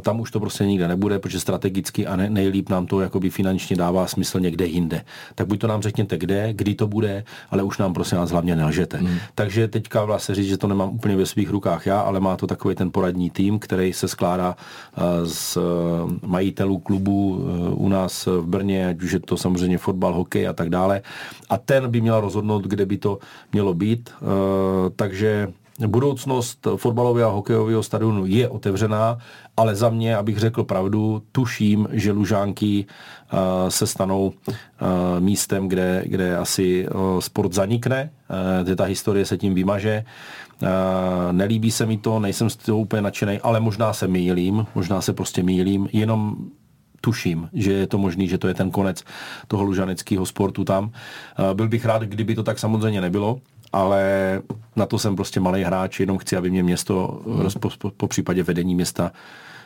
[0.00, 3.76] tam už to prostě nikde nebude, protože strategicky a ne, nejlíp nám to jakoby finančně
[3.76, 5.04] dává smysl někde jinde.
[5.34, 8.56] Tak buď to nám řekněte kde, kdy to bude, ale už nám prosím vás hlavně
[8.56, 8.96] nelžete.
[8.96, 9.18] Hmm.
[9.34, 12.46] Takže teďka vlastně říct, že to nemám úplně ve svých rukách já, ale má to
[12.46, 15.60] takový ten poradní tým, který se skládá eh, z eh,
[16.26, 20.70] majitelů klubů u nás v Brně, ať už je to samozřejmě fotbal, hokej a tak
[20.70, 21.02] dále.
[21.50, 23.18] A ten by měl rozhodnout, kde by to
[23.52, 24.10] mělo být.
[24.96, 25.48] Takže
[25.86, 29.18] budoucnost fotbalového a hokejového stadionu je otevřená,
[29.56, 32.86] ale za mě, abych řekl pravdu, tuším, že Lužánky
[33.32, 33.38] uh,
[33.68, 34.32] se stanou uh,
[35.18, 38.10] místem, kde, kde asi uh, sport zanikne,
[38.66, 40.04] uh, ta historie se tím vymaže.
[41.32, 45.12] Nelíbí se mi to, nejsem z toho úplně nadšený, ale možná se mýlím, možná se
[45.12, 46.36] prostě mýlím, jenom
[47.00, 49.04] tuším, že je to možný, že to je ten konec
[49.48, 50.92] toho lužaneckého sportu tam.
[51.54, 53.40] Byl bych rád, kdyby to tak samozřejmě nebylo,
[53.72, 54.02] ale
[54.76, 57.48] na to jsem prostě malý hráč, jenom chci, aby mě město, hmm.
[57.60, 59.12] po, po, po případě vedení města,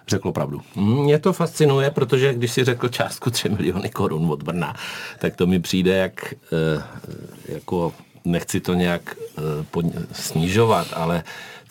[0.08, 0.60] řeklo pravdu.
[0.76, 4.74] Mě to fascinuje, protože když si řekl částku 3 miliony korun od Brna,
[5.18, 6.82] tak to mi přijde jak, eh,
[7.48, 7.92] jako
[8.24, 11.22] nechci to nějak eh, snižovat, ale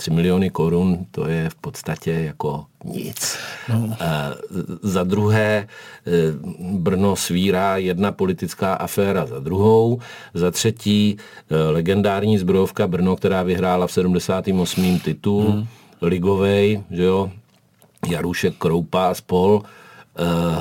[0.03, 3.37] 3 miliony korun, to je v podstatě jako nic.
[3.69, 3.95] No.
[4.81, 6.11] Za druhé, eh,
[6.59, 9.99] Brno svírá jedna politická aféra za druhou.
[10.33, 14.99] Za třetí, eh, legendární zbrojovka Brno, která vyhrála v 78.
[14.99, 15.67] titul, hmm.
[16.01, 17.31] ligovej, že jo,
[18.09, 19.63] Jarušek, Kroupa a spol,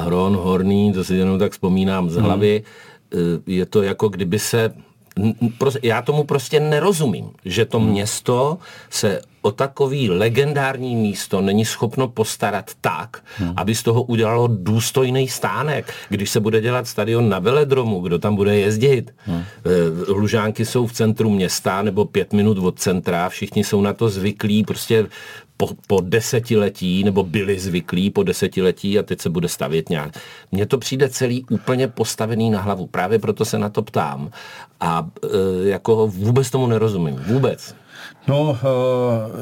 [0.07, 2.25] Hron, Horný, to si jenom tak vzpomínám z hmm.
[2.25, 2.63] hlavy.
[3.15, 3.43] Hmm.
[3.47, 4.71] Je to jako kdyby se
[5.83, 8.59] já tomu prostě nerozumím, že to město
[8.91, 13.53] se o takový legendární místo není schopno postarat tak, hmm.
[13.57, 15.95] aby z toho udělalo důstojný stánek.
[16.09, 19.15] Když se bude dělat stadion na veledromu, kdo tam bude jezdit?
[19.19, 19.43] Hmm.
[20.09, 24.65] Lužánky jsou v centru města nebo pět minut od centra, všichni jsou na to zvyklí,
[24.65, 25.07] prostě
[25.67, 30.19] po, po desetiletí, nebo byli zvyklí po desetiletí a teď se bude stavět nějak.
[30.53, 32.87] Mně to přijde celý úplně postavený na hlavu.
[32.87, 34.31] Právě proto se na to ptám.
[34.81, 37.17] A e, jako vůbec tomu nerozumím.
[37.27, 37.75] Vůbec.
[38.29, 38.59] No, uh,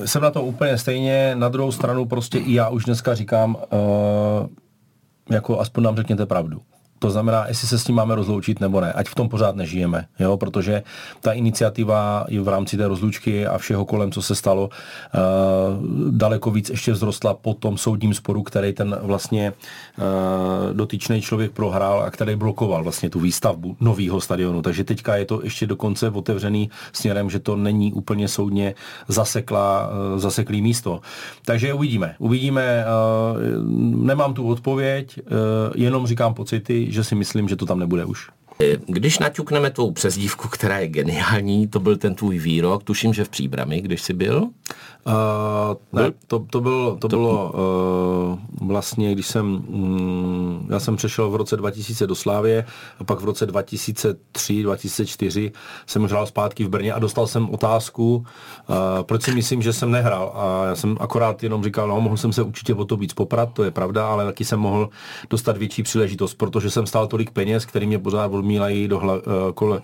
[0.04, 1.32] jsem na to úplně stejně.
[1.34, 4.46] Na druhou stranu prostě i já už dneska říkám, uh,
[5.30, 6.60] jako aspoň nám řekněte pravdu.
[7.02, 10.06] To znamená, jestli se s tím máme rozloučit nebo ne, ať v tom pořád nežijeme,
[10.18, 10.36] jo?
[10.36, 10.82] protože
[11.20, 16.50] ta iniciativa i v rámci té rozlučky a všeho kolem, co se stalo, uh, daleko
[16.50, 22.10] víc ještě vzrostla po tom soudním sporu, který ten vlastně uh, dotyčný člověk prohrál a
[22.10, 24.62] který blokoval vlastně tu výstavbu nového stadionu.
[24.62, 28.74] Takže teďka je to ještě dokonce otevřený směrem, že to není úplně soudně
[29.08, 31.00] zasekla, uh, zaseklý místo.
[31.44, 32.14] Takže uvidíme.
[32.18, 32.84] Uvidíme.
[33.96, 35.20] Nemám tu odpověď,
[35.74, 38.30] jenom říkám pocity, že si myslím, že to tam nebude už.
[38.86, 43.28] Když naťukneme tvou přezdívku, která je geniální, to byl ten tvůj výrok, tuším, že v
[43.28, 44.48] Příbrami, když jsi byl?
[45.06, 47.52] Uh, ne, to, to bylo, to, to bylo
[48.60, 52.64] uh, vlastně, když jsem, um, já jsem přešel v roce 2000 do Slávě
[52.98, 55.52] a pak v roce 2003, 2004
[55.86, 59.90] jsem hrál zpátky v Brně a dostal jsem otázku, uh, proč si myslím, že jsem
[59.90, 63.12] nehrál a já jsem akorát jenom říkal, no mohl jsem se určitě o to víc
[63.12, 64.88] poprat, to je pravda, ale taky jsem mohl
[65.30, 69.22] dostat větší příležitost, protože jsem stál tolik peněz, který mě pořád odmílají do hla, uh,
[69.54, 69.80] kole,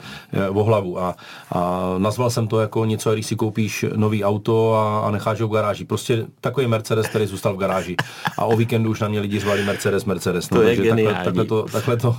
[0.50, 1.14] uh, o hlavu a,
[1.52, 5.48] a nazval jsem to jako něco, když si koupíš nový auto a a necháš ho
[5.48, 5.85] v garáži.
[5.85, 7.96] Prostě takový Mercedes, který zůstal v garáži.
[8.38, 10.50] A o víkendu už na mě lidi řvali Mercedes, Mercedes.
[10.50, 11.05] No, to je geniální.
[11.05, 12.16] Takhle, takhle to, takhle to,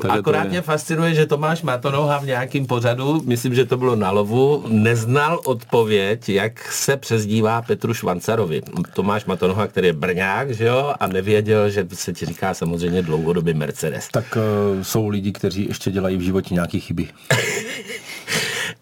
[0.00, 3.96] takhle Akorát to mě fascinuje, že Tomáš Matonoha v nějakém pořadu, myslím, že to bylo
[3.96, 8.62] na lovu, neznal odpověď, jak se přezdívá Petru Švancarovi.
[8.94, 13.54] Tomáš Matonoha, který je Brňák, že jo, a nevěděl, že se ti říká samozřejmě dlouhodobě
[13.54, 14.08] Mercedes.
[14.08, 14.38] Tak
[14.76, 17.08] uh, jsou lidi, kteří ještě dělají v životě nějaké chyby.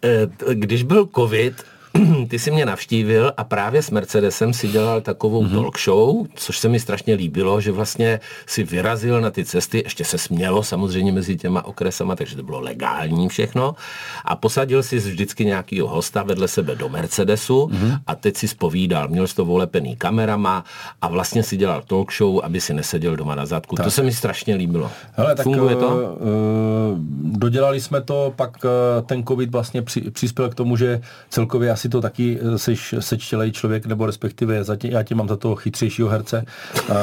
[0.05, 1.63] Eh, když byl covid,
[2.27, 5.61] ty jsi mě navštívil a právě s Mercedesem si dělal takovou mm-hmm.
[5.61, 10.05] talk show, což se mi strašně líbilo, že vlastně si vyrazil na ty cesty, ještě
[10.05, 13.75] se smělo samozřejmě mezi těma okresama, takže to bylo legální všechno
[14.25, 17.99] a posadil si vždycky nějakýho hosta vedle sebe do Mercedesu mm-hmm.
[18.07, 20.63] a teď si spovídal, měl jsi to volepený kamerama
[21.01, 23.75] a vlastně si dělal talk show, aby si neseděl doma na zadku.
[23.75, 23.85] Tak.
[23.85, 24.91] To se mi strašně líbilo.
[25.11, 25.87] Hele, tak Funguje to?
[25.87, 26.97] Uh,
[27.37, 31.82] dodělali jsme to, pak uh, ten covid vlastně při, přispěl k tomu, že celkově asi
[31.89, 36.45] to taky seš sečtělej člověk, nebo respektive zatím, já tě mám za toho chytřejšího herce.
[36.89, 36.95] Uh,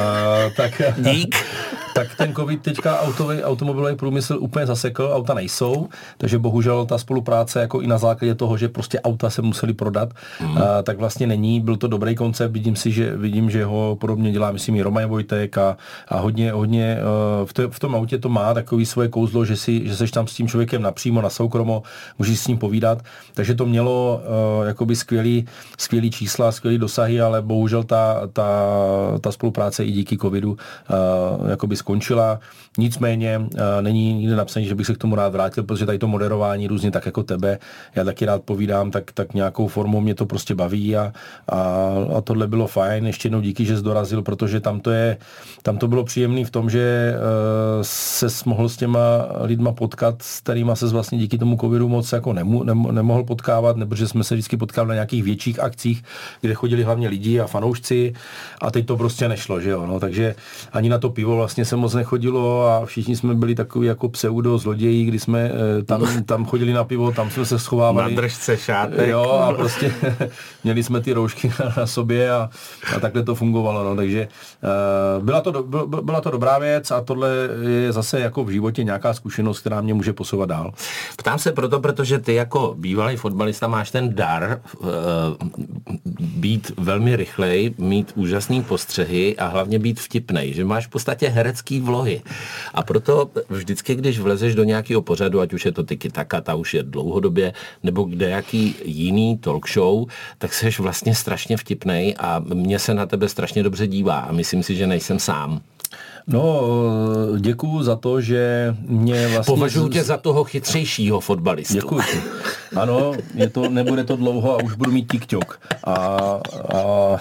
[0.56, 1.36] tak, Dík.
[1.94, 5.88] tak ten covid teďka autový, automobilový průmysl úplně zasekl, auta nejsou,
[6.18, 10.08] takže bohužel ta spolupráce jako i na základě toho, že prostě auta se museli prodat,
[10.40, 10.50] mm.
[10.50, 11.60] uh, tak vlastně není.
[11.60, 15.06] Byl to dobrý koncept, vidím si, že vidím, že ho podobně dělá, myslím, i Roman
[15.06, 15.76] Vojtek a,
[16.08, 16.98] a hodně, hodně
[17.40, 20.10] uh, v, to, v, tom autě to má takový svoje kouzlo, že, si, že seš
[20.10, 21.82] tam s tím člověkem napřímo, na soukromo,
[22.18, 23.02] můžeš s ním povídat,
[23.34, 24.22] takže to mělo
[24.60, 25.44] uh, jakoby skvělý,
[25.78, 28.48] skvělý čísla, skvělý dosahy, ale bohužel ta, ta,
[29.20, 32.40] ta spolupráce i díky covidu uh, jakoby skončila.
[32.78, 33.48] Nicméně uh,
[33.80, 36.90] není nikde napsaný, že bych se k tomu rád vrátil, protože tady to moderování různě
[36.90, 37.58] tak jako tebe,
[37.94, 41.12] já taky rád povídám, tak, tak nějakou formou mě to prostě baví a,
[41.48, 41.58] a,
[42.16, 43.06] a tohle bylo fajn.
[43.06, 45.16] Ještě jednou díky, že jsi dorazil, protože tam to je,
[45.62, 50.40] tam to bylo příjemné v tom, že uh, se mohl s těma lidma potkat, s
[50.40, 54.24] kterýma se vlastně díky tomu covidu moc jako nemu, nemo, nemohl potkávat, nebo že jsme
[54.24, 56.04] se vždycky potkali na nějakých větších akcích,
[56.40, 58.12] kde chodili hlavně lidi a fanoušci
[58.60, 60.34] a teď to prostě nešlo, že jo, no, takže
[60.72, 64.58] ani na to pivo vlastně se moc nechodilo a všichni jsme byli takový jako pseudo
[64.58, 68.14] zloději, kdy jsme eh, tam, tam chodili na pivo, tam jsme se schovávali.
[68.14, 69.08] Na držce šátek.
[69.08, 69.94] Jo, a prostě
[70.64, 72.50] měli jsme ty roušky na sobě a,
[72.96, 74.28] a takhle to fungovalo, no, takže
[75.18, 75.62] uh, byla to,
[76.02, 77.30] byla to dobrá věc a tohle
[77.68, 80.72] je zase jako v životě nějaká zkušenost, která mě může posouvat dál.
[81.16, 84.86] Ptám se proto, protože ty jako bývalý fotbalista máš ten dar Eh,
[86.20, 91.80] být velmi rychlej, mít úžasný postřehy a hlavně být vtipnej, že máš v podstatě herecký
[91.80, 92.22] vlohy.
[92.74, 96.54] A proto vždycky, když vlezeš do nějakého pořadu, ať už je to Tiki Taka, ta
[96.54, 100.06] už je dlouhodobě, nebo kde jaký jiný talk show,
[100.38, 104.62] tak seš vlastně strašně vtipnej a mě se na tebe strašně dobře dívá a myslím
[104.62, 105.60] si, že nejsem sám.
[106.32, 106.62] No,
[107.38, 109.54] děkuju za to, že mě vlastně...
[109.54, 111.74] Považuji tě za toho chytřejšího fotbalistu.
[111.74, 112.02] Děkuji.
[112.76, 115.60] Ano, je to, nebude to dlouho a už budu mít TikTok.
[115.84, 115.94] A,
[116.74, 117.16] a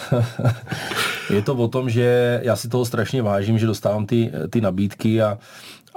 [1.33, 5.21] je to o tom, že já si toho strašně vážím, že dostávám ty, ty nabídky
[5.21, 5.37] a,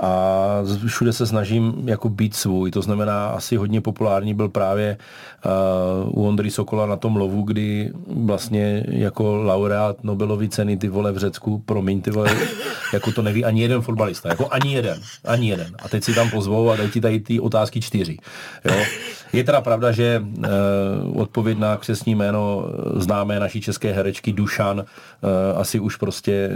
[0.03, 2.71] a všude se snažím jako být svůj.
[2.71, 4.97] To znamená, asi hodně populární byl právě
[6.07, 11.13] uh, u Ondry Sokola na tom lovu, kdy vlastně jako laureát Nobelovy ceny ty vole
[11.13, 12.37] v Řecku, promiň ty vole,
[12.93, 15.77] jako to neví ani jeden fotbalista, jako ani jeden, ani jeden.
[15.85, 18.17] A teď si tam pozvou a dají ti tady ty otázky čtyři.
[18.65, 18.85] Jo?
[19.33, 22.65] Je teda pravda, že uh, odpověď na křesní jméno
[22.95, 26.51] známé naší české herečky Dušan uh, asi už prostě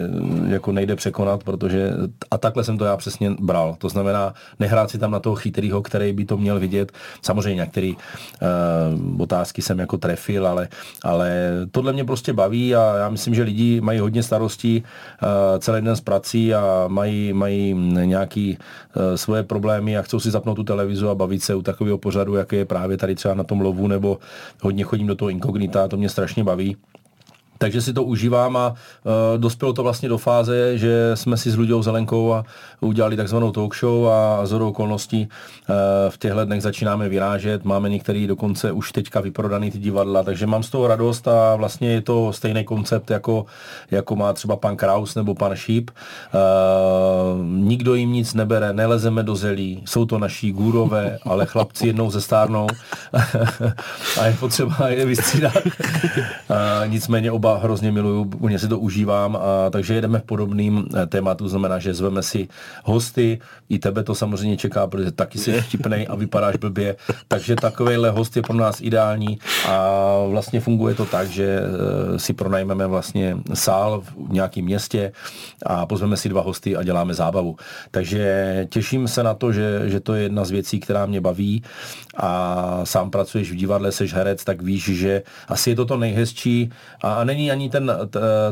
[0.46, 1.90] jako nejde překonat, protože
[2.30, 3.76] a takhle jsem to já přesně bral.
[3.78, 6.92] To znamená, nehrát si tam na toho chytrýho, který by to měl vidět.
[7.22, 10.68] Samozřejmě některé uh, otázky jsem jako trefil, ale,
[11.02, 14.82] ale tohle mě prostě baví a já myslím, že lidi mají hodně starostí
[15.22, 18.58] uh, celý den s prací a mají, mají nějaký
[18.96, 22.34] uh, svoje problémy a chcou si zapnout tu televizu a bavit se u takového pořadu,
[22.34, 24.18] jak je právě tady třeba na tom lovu, nebo
[24.60, 26.76] hodně chodím do toho inkognita, to mě strašně baví.
[27.58, 31.56] Takže si to užívám a uh, dospělo to vlastně do fáze, že jsme si s
[31.56, 32.44] Luděou Zelenkou a
[32.80, 35.28] udělali takzvanou talk show a z okolností
[35.68, 35.76] uh,
[36.08, 37.64] v těchto dnech začínáme vyrážet.
[37.64, 41.90] Máme některý dokonce už teďka vyprodaný ty divadla, takže mám z toho radost a vlastně
[41.90, 43.46] je to stejný koncept, jako,
[43.90, 45.90] jako má třeba pan Kraus nebo pan Šíp.
[46.34, 52.10] Uh, nikdo jim nic nebere, nelezeme do zelí, jsou to naší gůrové, ale chlapci jednou
[52.10, 52.66] ze stárnou
[54.20, 55.52] a je potřeba je vystřídat.
[56.50, 60.88] Uh, nicméně oba oba hrozně miluju, úplně si to užívám, a, takže jedeme v podobným
[60.94, 62.48] eh, tématu, znamená, že zveme si
[62.84, 66.96] hosty, i tebe to samozřejmě čeká, protože taky si vtipnej a vypadáš blbě,
[67.28, 69.78] takže takovýhle host je pro nás ideální a
[70.28, 75.12] vlastně funguje to tak, že eh, si pronajmeme vlastně sál v nějakém městě
[75.66, 77.56] a pozveme si dva hosty a děláme zábavu.
[77.90, 81.62] Takže těším se na to, že, že to je jedna z věcí, která mě baví.
[82.16, 86.72] A sám pracuješ v divadle, seš herec, tak víš, že asi je to to nejhezčí.
[87.02, 87.92] A, a není ani ten,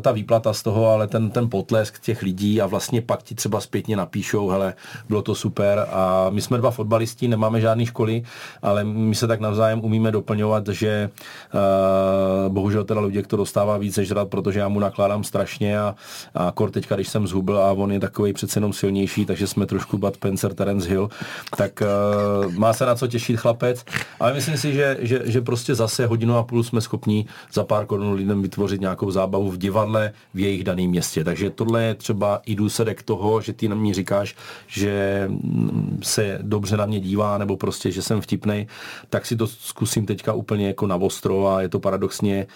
[0.01, 3.61] ta výplata z toho, ale ten, ten potlesk těch lidí a vlastně pak ti třeba
[3.61, 4.75] zpětně napíšou, hele,
[5.09, 5.87] bylo to super.
[5.91, 8.23] A my jsme dva fotbalisti, nemáme žádné školy,
[8.63, 11.11] ale my se tak navzájem umíme doplňovat, že
[11.55, 15.95] uh, bohužel teda Luděk to dostává víc žrat, protože já mu nakládám strašně a,
[16.35, 19.67] a kor teďka, když jsem zhubl a on je takový přece jenom silnější, takže jsme
[19.67, 21.09] trošku Bud Spencer, Terence Hill,
[21.57, 23.85] tak uh, má se na co těšit chlapec,
[24.21, 27.87] ale myslím si, že, že, že prostě zase hodinu a půl jsme schopni za pár
[27.87, 31.25] korun lidem vytvořit nějakou zábavu v divadle v jejich daném městě.
[31.25, 36.39] Takže tohle je třeba i důsledek toho, že ty na mě říkáš, že mm, se
[36.43, 38.67] dobře na mě dívá, nebo prostě, že jsem vtipnej,
[39.11, 42.47] tak si to zkusím teďka úplně jako na ostro a je to paradoxně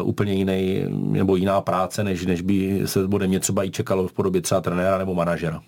[0.00, 4.08] uh, úplně jiný, nebo jiná práce, než, než by se ode mě třeba i čekalo
[4.08, 5.60] v podobě třeba trenéra nebo manažera.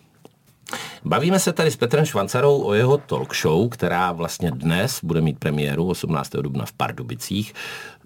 [1.05, 5.39] Bavíme se tady s Petrem Švancarou o jeho talk show, která vlastně dnes bude mít
[5.39, 6.31] premiéru 18.
[6.31, 7.55] dubna v Pardubicích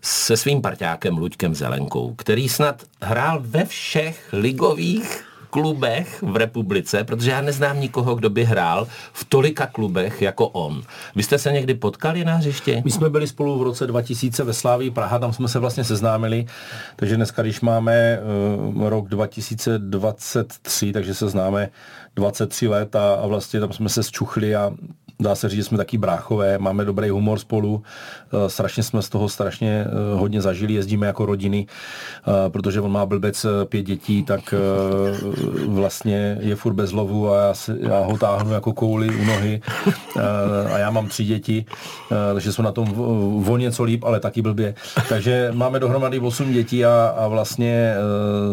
[0.02, 7.30] se svým parťákem Luďkem Zelenkou, který snad hrál ve všech ligových klubech v republice, protože
[7.30, 10.82] já neznám nikoho, kdo by hrál v tolika klubech jako on.
[11.16, 12.82] Vy jste se někdy potkali na hřiště?
[12.84, 16.46] My jsme byli spolu v roce 2000 ve Slávii Praha, tam jsme se vlastně seznámili,
[16.96, 18.18] takže dneska, když máme
[18.74, 21.68] uh, rok 2023, takže se známe
[22.16, 24.72] 23 let a, a vlastně tam jsme se zčuchli a
[25.20, 27.82] dá se říct, že jsme taky bráchové, máme dobrý humor spolu,
[28.32, 32.92] eh, strašně jsme z toho strašně eh, hodně zažili, jezdíme jako rodiny, eh, protože on
[32.92, 34.54] má blbec pět dětí, tak
[35.66, 39.60] vlastně je furt bez lovu a já, se, já ho táhnu jako kouli u nohy
[40.72, 41.64] a já mám tři děti,
[42.34, 42.94] takže jsme na tom
[43.48, 44.74] o něco líp, ale taky blbě.
[45.08, 47.94] Takže máme dohromady osm dětí a, a vlastně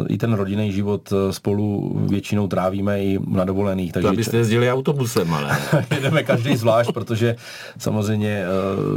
[0.09, 3.91] i ten rodinný život spolu většinou trávíme i na dovolených.
[3.91, 5.57] Takže to abyste jezdili autobusem, ale.
[5.95, 7.35] Jedeme každý zvlášť, protože
[7.77, 8.45] samozřejmě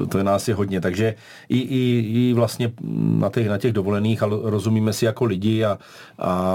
[0.00, 0.80] uh, to je nás je hodně.
[0.80, 1.14] Takže
[1.48, 5.78] i, i, i vlastně na těch, na těch dovolených ale rozumíme si jako lidi a,
[6.18, 6.52] a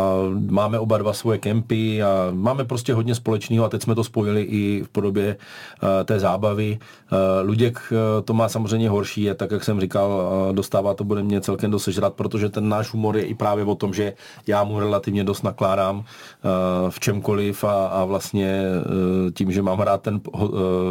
[0.50, 4.41] máme oba dva svoje kempy a máme prostě hodně společného a teď jsme to spojili
[4.41, 6.78] i v podobě uh, té zábavy.
[7.12, 7.94] Uh, Luděk
[8.26, 11.84] to má samozřejmě horší, je tak, jak jsem říkal, dostává to bude mě celkem dost
[11.84, 14.13] sežrat, protože ten náš humor je i právě o tom, že
[14.48, 16.04] já mu relativně dost nakládám
[16.89, 18.63] v čemkoliv a, a vlastně
[19.34, 20.22] tím, že mám rád ten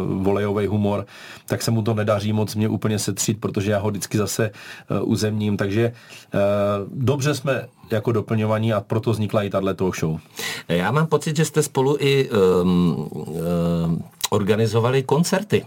[0.05, 1.05] volejový humor,
[1.45, 4.51] tak se mu to nedaří moc mě úplně setřít, protože já ho vždycky zase
[4.89, 5.91] uh, uzemním, takže
[6.33, 6.39] uh,
[6.93, 10.19] dobře jsme jako doplňovaní a proto vznikla i tato show.
[10.67, 15.65] Já mám pocit, že jste spolu i um, um, organizovali koncerty.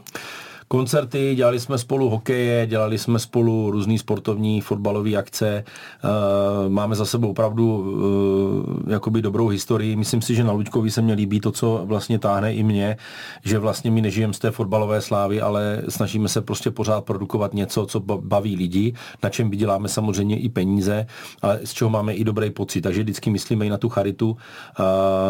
[0.69, 5.65] Koncerty, dělali jsme spolu hokeje, dělali jsme spolu různé sportovní, fotbalové akce.
[6.05, 9.97] Uh, máme za sebou opravdu uh, jakoby dobrou historii.
[9.97, 12.97] Myslím si, že na Luďkovi se mě líbí to, co vlastně táhne i mě,
[13.45, 17.87] že vlastně my nežijeme z té fotbalové slávy, ale snažíme se prostě pořád produkovat něco,
[17.87, 21.07] co baví lidi, na čem vyděláme samozřejmě i peníze,
[21.43, 22.81] ale z čeho máme i dobrý pocit.
[22.81, 24.37] Takže vždycky myslíme i na tu charitu
[24.77, 24.85] a,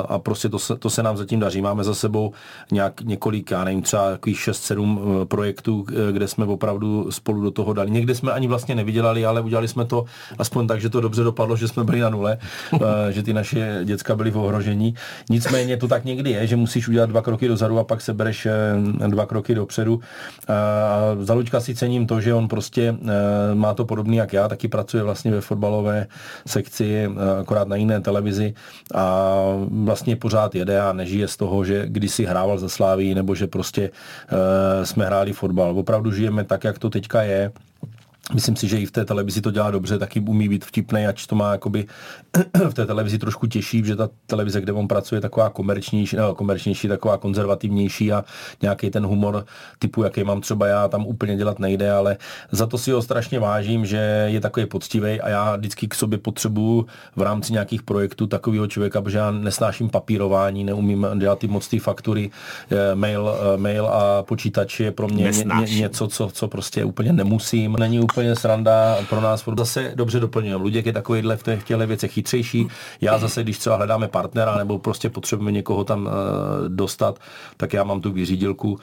[0.09, 1.63] a prostě to se, to se nám zatím daří.
[1.63, 2.33] Máme za sebou
[2.73, 7.51] nějak několik, já nevím, třeba takových 6-7 eh, projektů, eh, kde jsme opravdu spolu do
[7.51, 7.91] toho dali.
[7.91, 10.05] Někde jsme ani vlastně nevydělali, ale udělali jsme to
[10.39, 12.39] aspoň tak, že to dobře dopadlo, že jsme byli na nule,
[12.75, 14.95] eh, že ty naše děcka byly v ohrožení.
[15.31, 18.49] Nicméně to tak někdy je, že musíš udělat dva kroky dozadu a pak se bereš
[19.07, 20.01] dva kroky dopředu.
[21.21, 22.97] Za Luďka si cením to, že on prostě
[23.55, 26.07] má to podobný jak já, taky pracuje vlastně ve fotbalové
[26.47, 27.09] sekci,
[27.41, 28.55] akorát na jiné televizi
[28.95, 29.35] a
[29.71, 33.91] vlastně pořád jede a nežije z toho, že kdysi hrával za Sláví nebo že prostě
[34.85, 35.79] jsme hráli fotbal.
[35.79, 37.53] Opravdu žijeme tak, jak to teďka je
[38.35, 41.27] Myslím si, že i v té televizi to dělá dobře, taky umí být vtipný, ač
[41.27, 41.87] to má jakoby
[42.69, 46.35] v té televizi trošku těžší, že ta televize, kde on pracuje, je taková komerčnější, no,
[46.35, 48.25] komerčnější, taková konzervativnější a
[48.63, 49.45] nějaký ten humor
[49.79, 52.17] typu, jaký mám třeba já, tam úplně dělat nejde, ale
[52.51, 56.19] za to si ho strašně vážím, že je takový poctivý a já vždycky k sobě
[56.19, 56.87] potřebuju
[57.17, 61.79] v rámci nějakých projektů takového člověka, protože já nesnáším papírování, neumím dělat ty moc ty
[61.79, 62.31] faktury,
[62.71, 66.85] eh, mail, eh, mail a počítač je pro mě ně, ně, něco, co, co prostě
[66.85, 67.77] úplně nemusím.
[67.79, 70.63] Není úplně úplně sranda pro nás zase dobře doplňujeme.
[70.63, 72.69] Luděk je takovýhle v těch věcech chytřejší.
[73.01, 77.19] Já zase, když třeba hledáme partnera nebo prostě potřebujeme někoho tam uh, dostat,
[77.57, 78.79] tak já mám tu vyřídilku uh,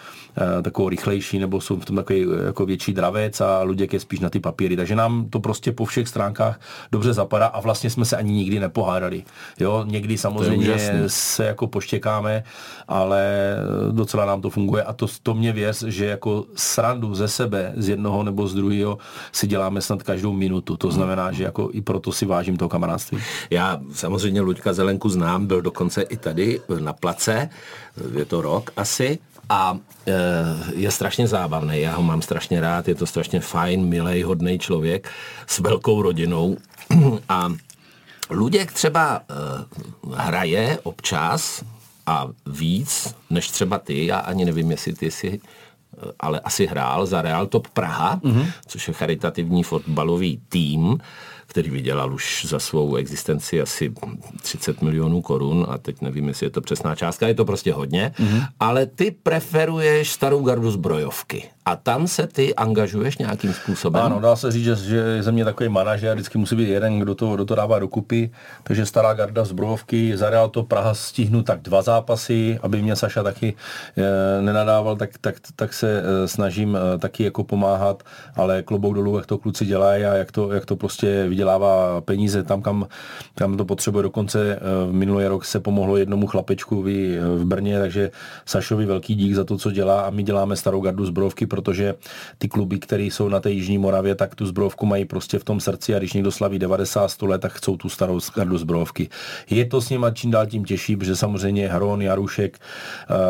[0.62, 4.30] takovou rychlejší nebo jsou v tom takový jako větší dravec a Luděk je spíš na
[4.30, 4.76] ty papíry.
[4.76, 6.60] Takže nám to prostě po všech stránkách
[6.91, 9.24] dobře zapadá a vlastně jsme se ani nikdy nepohádali.
[9.60, 12.43] Jo, někdy samozřejmě se jako poštěkáme,
[12.88, 13.56] ale
[13.91, 17.89] docela nám to funguje a to, to mě věř, že jako srandu ze sebe, z
[17.89, 18.98] jednoho nebo z druhého
[19.32, 20.78] si děláme snad každou minutu.
[20.78, 23.18] To znamená, že jako i proto si vážím toho kamarádství.
[23.50, 27.50] Já samozřejmě Luďka Zelenku znám, byl dokonce i tady na place,
[28.18, 30.14] je to rok asi, a e,
[30.76, 35.10] je strašně zábavný, já ho mám strašně rád, je to strašně fajn, milý, hodný člověk
[35.48, 36.58] s velkou rodinou
[37.30, 37.54] a
[38.30, 39.34] Luděk třeba e,
[40.16, 41.64] hraje občas
[42.06, 45.40] a víc než třeba ty, já ani nevím, jestli ty si
[46.19, 48.48] ale asi hrál za Real Top Praha, mm-hmm.
[48.67, 50.98] což je charitativní fotbalový tým,
[51.48, 53.93] který vydělal už za svou existenci asi
[54.41, 58.12] 30 milionů korun a teď nevím, jestli je to přesná částka, je to prostě hodně,
[58.15, 58.48] mm-hmm.
[58.60, 64.01] ale ty preferuješ starou gardu zbrojovky a tam se ty angažuješ nějakým způsobem?
[64.01, 66.99] Ano, dá se říct, že, že je ze mě takový manažer, vždycky musí být jeden,
[66.99, 68.32] kdo to, kdo to dává dokupy,
[68.63, 73.23] takže stará garda zbrojovky, za Real to Praha stihnu tak dva zápasy, aby mě Saša
[73.23, 73.54] taky
[73.97, 78.04] e, nenadával, tak, tak, tak se e, snažím e, taky jako pomáhat,
[78.36, 82.43] ale klobouk dolů, jak to kluci dělají a jak to, jak to prostě vydělává peníze
[82.43, 82.88] tam, kam,
[83.36, 84.04] kam to potřebuje.
[84.04, 88.12] Dokonce v minulý rok se pomohlo jednomu chlapečku v, v Brně, takže
[88.45, 91.96] Sašovi velký dík za to, co dělá a my děláme starou gardu zbrojovky, protože
[92.38, 95.60] ty kluby, které jsou na té Jižní Moravě, tak tu zbrojovku mají prostě v tom
[95.60, 99.10] srdci a když někdo slaví 90 100 let, tak chcou tu starou gardu zbrojovky.
[99.50, 102.60] Je to s nimi čím dál tím těžší, protože samozřejmě Hron, Jarušek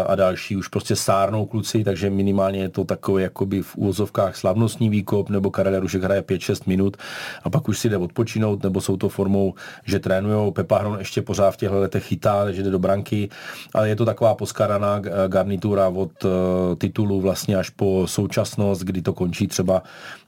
[0.07, 4.89] a další už prostě stárnou kluci, takže minimálně je to takové jakoby v úvozovkách slavnostní
[4.89, 6.97] výkop, nebo Karel Jarušek hraje 5-6 minut
[7.43, 9.53] a pak už si jde odpočinout, nebo jsou to formou,
[9.85, 10.51] že trénujou.
[10.51, 13.29] Pepa Hron ještě pořád v těchto letech chytá, že jde do branky,
[13.73, 16.31] ale je to taková poskaraná garnitura od uh,
[16.77, 19.83] titulu vlastně až po současnost, kdy to končí třeba,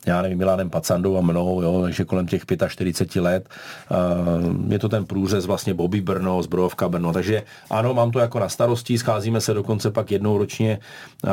[0.05, 3.49] já nevím, Milanem Pacandou a mnou, jo, takže kolem těch 45 let.
[3.91, 8.39] Uh, je to ten průřez vlastně Bobby Brno, Zbrojovka Brno, takže ano, mám to jako
[8.39, 10.79] na starosti, scházíme se dokonce pak jednou ročně
[11.23, 11.31] uh,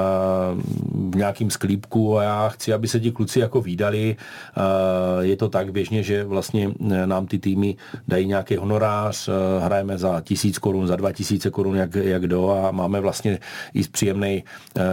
[1.11, 4.17] v nějakým sklípku a já chci, aby se ti kluci jako výdali.
[4.17, 6.71] Uh, je to tak běžně, že vlastně
[7.07, 7.77] nám ty týmy
[8.09, 9.29] dají nějaký honorář,
[9.61, 13.39] hrajeme za tisíc korun, za dva tisíce korun, jak, jak do a máme vlastně
[13.75, 14.45] i příjemný,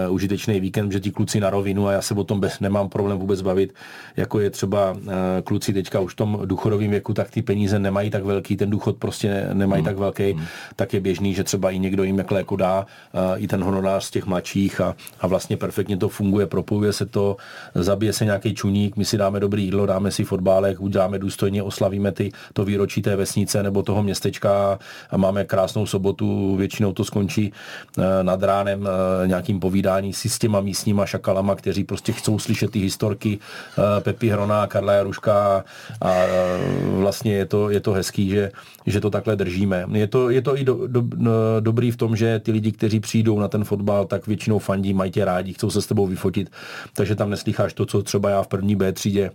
[0.09, 3.17] užitečný víkend, že ti kluci na rovinu a já se o tom bez, nemám problém
[3.17, 3.73] vůbec bavit,
[4.17, 8.09] jako je třeba eh, kluci teďka už v tom důchodovém věku, tak ty peníze nemají
[8.09, 9.85] tak velký, ten důchod prostě nemají hmm.
[9.85, 10.45] tak velký, hmm.
[10.75, 14.03] tak je běžný, že třeba i někdo jim jako, jako dá eh, i ten honorář
[14.03, 17.37] z těch mladších a, a vlastně perfektně to funguje, propojuje se to,
[17.75, 22.11] zabije se nějaký čuník, my si dáme dobrý jídlo, dáme si fotbálek, uděláme důstojně, oslavíme
[22.11, 27.53] ty, to výročí té vesnice nebo toho městečka a máme krásnou sobotu, většinou to skončí
[27.97, 28.87] eh, nad ránem
[29.25, 33.39] nějakým povídání si s těma místníma šakalama lidma, kteří prostě chcou slyšet ty historky
[33.77, 35.63] uh, Pepi Hrona, Karla Jaruška
[36.01, 38.51] a uh, vlastně je to, je to hezký, že,
[38.85, 39.85] že to takhle držíme.
[39.91, 42.99] Je to, je to i do, do, no, dobrý v tom, že ty lidi, kteří
[42.99, 46.49] přijdou na ten fotbal, tak většinou fandí, mají tě rádi, chcou se s tebou vyfotit,
[46.93, 49.31] takže tam neslycháš to, co třeba já v první B třídě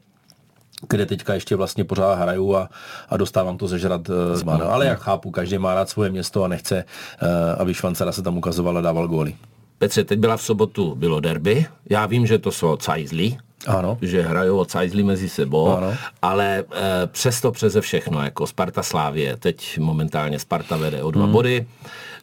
[0.88, 2.68] kde teďka ještě vlastně pořád hraju a,
[3.08, 6.48] a dostávám to zežrat z uh, Ale jak chápu, každý má rád svoje město a
[6.48, 7.28] nechce, uh,
[7.58, 9.34] aby Švancara se tam ukazoval a dával góly.
[9.78, 11.66] Petře, teď byla v sobotu, bylo derby.
[11.90, 13.98] Já vím, že to jsou cajzli, ano.
[14.02, 15.94] že hrajou cajzli mezi sebou, ano.
[16.22, 21.32] ale e, přesto přeze všechno, jako Sparta Slávě, teď momentálně Sparta vede o dva hmm.
[21.32, 21.66] body,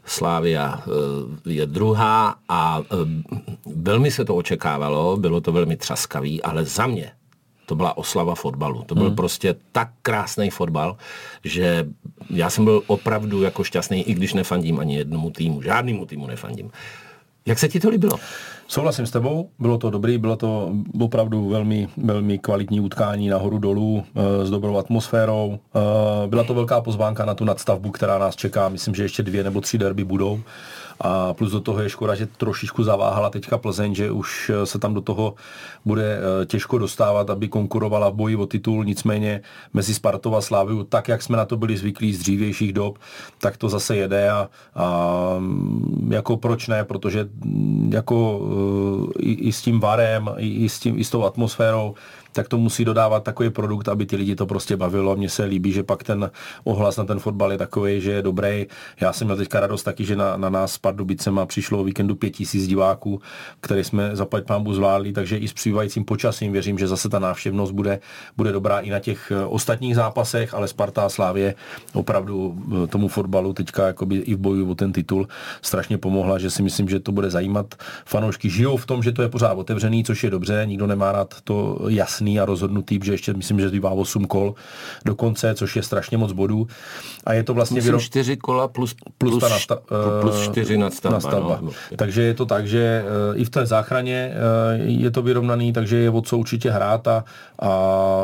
[0.05, 0.83] Slávia
[1.45, 2.95] e, je druhá a e,
[3.75, 7.11] velmi se to očekávalo, bylo to velmi třaskavý, ale za mě
[7.65, 8.83] to byla oslava fotbalu.
[8.83, 9.15] To byl hmm.
[9.15, 10.97] prostě tak krásný fotbal,
[11.43, 11.87] že
[12.29, 16.71] já jsem byl opravdu jako šťastný, i když nefandím ani jednomu týmu, žádnému týmu nefandím.
[17.45, 18.19] Jak se ti to líbilo?
[18.73, 24.03] Souhlasím s tebou, bylo to dobrý, bylo to opravdu velmi, velmi kvalitní utkání nahoru dolů
[24.15, 25.59] e, s dobrou atmosférou.
[26.23, 28.69] E, byla to velká pozvánka na tu nadstavbu, která nás čeká.
[28.69, 30.39] Myslím, že ještě dvě nebo tři derby budou.
[31.01, 34.79] A plus do toho je škoda, že trošičku zaváhala teďka Plzeň, že už eh, se
[34.79, 35.35] tam do toho
[35.85, 38.85] bude eh, těžko dostávat, aby konkurovala v boji o titul.
[38.85, 39.41] Nicméně
[39.73, 42.97] mezi Spartou a Sláviu, tak jak jsme na to byli zvyklí z dřívějších dob,
[43.37, 44.87] tak to zase jede a, a
[46.09, 47.29] jako proč ne, protože
[47.89, 48.62] jako eh,
[49.19, 51.95] i, i s tím varem, i, i, s tím, i s tou atmosférou
[52.33, 55.15] tak to musí dodávat takový produkt, aby ty lidi to prostě bavilo.
[55.15, 56.31] Mně se líbí, že pak ten
[56.63, 58.65] ohlas na ten fotbal je takový, že je dobrý.
[59.01, 61.83] Já jsem měl teďka radost taky, že na, na nás s Pardubicem a přišlo o
[61.83, 63.21] víkendu pět tisíc diváků,
[63.61, 67.73] které jsme zaplať pámbu zvládli, takže i s přibývajícím počasím věřím, že zase ta návštěvnost
[67.73, 67.99] bude,
[68.37, 71.55] bude dobrá i na těch eh, ostatních zápasech, ale Sparta a Slávě
[71.93, 75.27] opravdu eh, tomu fotbalu teďka jakoby i v boju o ten titul
[75.61, 77.75] strašně pomohla, že si myslím, že to bude zajímat.
[78.05, 81.41] Fanoušky žijou v tom, že to je pořád otevřený, což je dobře, nikdo nemá rád
[81.43, 84.55] to jasné jasný a rozhodnutý, že ještě myslím, že zbývá 8 kol
[85.05, 86.67] do konce, což je strašně moc bodů.
[87.25, 87.75] A je to vlastně...
[87.75, 87.99] Myslím, výro...
[87.99, 89.81] 4 kola plus, plus, plus, ta nasta-
[90.21, 91.15] plus 4 nadstavba.
[91.15, 91.59] nadstavba.
[91.61, 91.71] No.
[91.95, 95.97] Takže je to tak, že uh, i v té záchraně uh, je to vyrovnaný, takže
[95.97, 97.23] je o co určitě hrát, a,
[97.59, 97.69] a,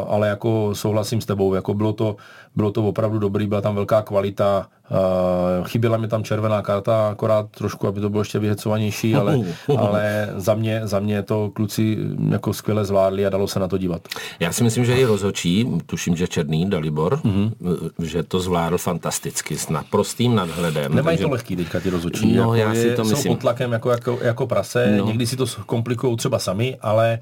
[0.07, 2.15] ale jako souhlasím s tebou, jako bylo to,
[2.55, 7.49] bylo to opravdu dobrý, byla tam velká kvalita, Uh, chyběla mi tam červená karta, akorát
[7.49, 9.39] trošku, aby to bylo ještě vyhecovanější, ale,
[9.77, 11.97] ale za, mě, za mě to kluci
[12.29, 14.01] jako skvěle zvládli a dalo se na to dívat.
[14.39, 17.51] Já si myslím, že i rozočí, tuším, že Černý, Dalibor, mm-hmm.
[17.99, 20.95] že to zvládl fantasticky, s naprostým nadhledem.
[20.95, 21.27] Nemají takže...
[21.27, 22.35] to lehký teďka ty rozočí.
[22.35, 23.33] No, jako já si to jsou myslím.
[23.33, 25.05] pod tlakem jako, jako, jako prase, no.
[25.05, 27.19] někdy si to komplikují třeba sami, ale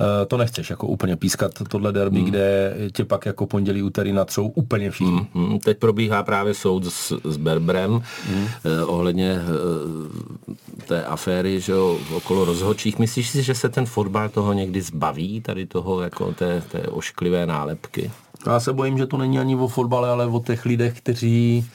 [0.00, 2.24] uh, to nechceš jako úplně pískat tohle derby, mm.
[2.24, 5.26] kde tě pak jako pondělí, úterý natřou úplně všichni.
[5.34, 8.46] Mm, teď probíhá právě soud s s, Berbrem mm.
[8.64, 12.98] eh, ohledně eh, té aféry že jo, okolo rozhodčích.
[12.98, 17.46] Myslíš si, že se ten fotbal toho někdy zbaví, tady toho jako té, té ošklivé
[17.46, 18.10] nálepky?
[18.46, 21.66] Já se bojím, že to není ani o fotbale, ale o těch lidech, kteří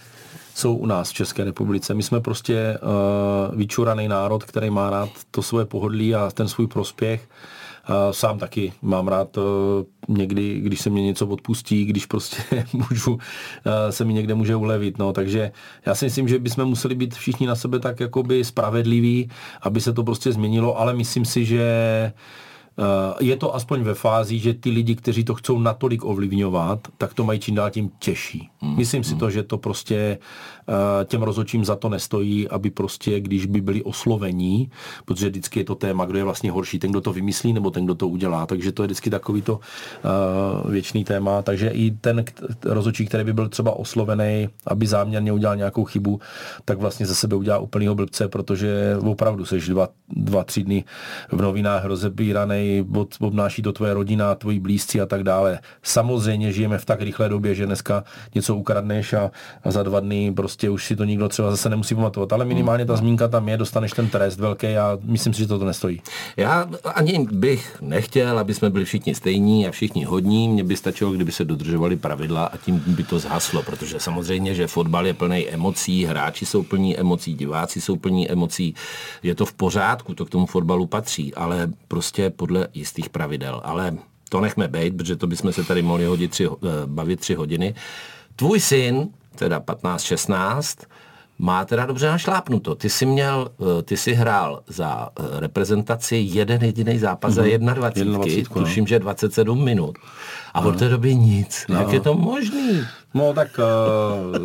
[0.56, 1.94] jsou u nás v České republice.
[1.94, 6.68] My jsme prostě uh, vyčuraný národ, který má rád to svoje pohodlí a ten svůj
[6.68, 7.28] prospěch.
[8.12, 9.44] Sám taky mám rád uh,
[10.08, 13.18] někdy, když se mě něco odpustí, když prostě můžu,
[13.66, 14.98] eh, se mi někde může ulevit.
[14.98, 15.14] No.
[15.14, 15.52] Takže
[15.86, 19.30] já si myslím, že bychom museli být všichni na sebe tak jakoby spravedliví,
[19.62, 21.64] aby se to prostě změnilo, ale myslím si, že
[22.80, 27.14] Eh, je to aspoň ve fázi, že ty lidi, kteří to chcou natolik ovlivňovat, tak
[27.14, 28.50] to mají čím dál tím těžší.
[28.62, 28.76] Mm.
[28.76, 29.20] Myslím si mm.
[29.20, 30.55] to, že to prostě eh,
[31.06, 34.72] těm rozhodčím za to nestojí, aby prostě, když by byli oslovení,
[35.06, 37.86] protože vždycky je to téma, kdo je vlastně horší, ten, kdo to vymyslí, nebo ten,
[37.86, 38.46] kdo to udělá.
[38.46, 41.42] Takže to je vždycky takový to uh, věčný téma.
[41.42, 42.24] Takže i ten
[42.66, 46.20] rozhodčí, který by byl třeba oslovený, aby záměrně udělal nějakou chybu,
[46.66, 50.84] tak vlastně ze sebe udělá úplnýho blbce, protože opravdu seš dva, dva tři dny
[51.32, 52.88] v novinách rozebíraný
[53.20, 55.60] obnáší to tvoje rodina, tvoji blízci a tak dále.
[55.84, 58.04] Samozřejmě žijeme v tak rychlé době, že dneska
[58.36, 59.32] něco ukradneš a,
[59.64, 62.86] a za dva dny prostě už si to nikdo třeba zase nemusí pamatovat, ale minimálně
[62.86, 63.00] ta hmm.
[63.00, 66.02] zmínka tam je, dostaneš ten trest velký a myslím si, že to, to nestojí.
[66.38, 70.50] Já ani bych nechtěl, aby jsme byli všichni stejní a všichni hodní.
[70.50, 74.68] Mně by stačilo, kdyby se dodržovali pravidla a tím by to zhaslo, protože samozřejmě, že
[74.68, 78.76] fotbal je plný emocí, hráči jsou plní emocí, diváci jsou plní emocí.
[79.24, 83.62] Je to v pořádku, to k tomu fotbalu patří, ale prostě podle podle jistých pravidel.
[83.64, 83.98] Ale
[84.30, 86.50] to nechme být, protože to bychom se tady mohli hodit tři, eh,
[86.86, 87.76] bavit tři hodiny.
[88.36, 90.86] Tvůj syn, teda 15-16,
[91.40, 92.76] má teda dobře našlápnuto.
[92.76, 97.66] Ty jsi měl, eh, ty jsi hrál za eh, reprezentaci jeden jediný zápas mm-hmm.
[97.66, 98.18] za 21, 21
[98.56, 98.64] no.
[98.64, 99.98] tuším, že 27 minut.
[100.54, 100.70] A no.
[100.70, 101.66] od té doby nic.
[101.70, 101.80] No.
[101.80, 102.82] Jak je to možný?
[103.16, 104.38] No tak uh,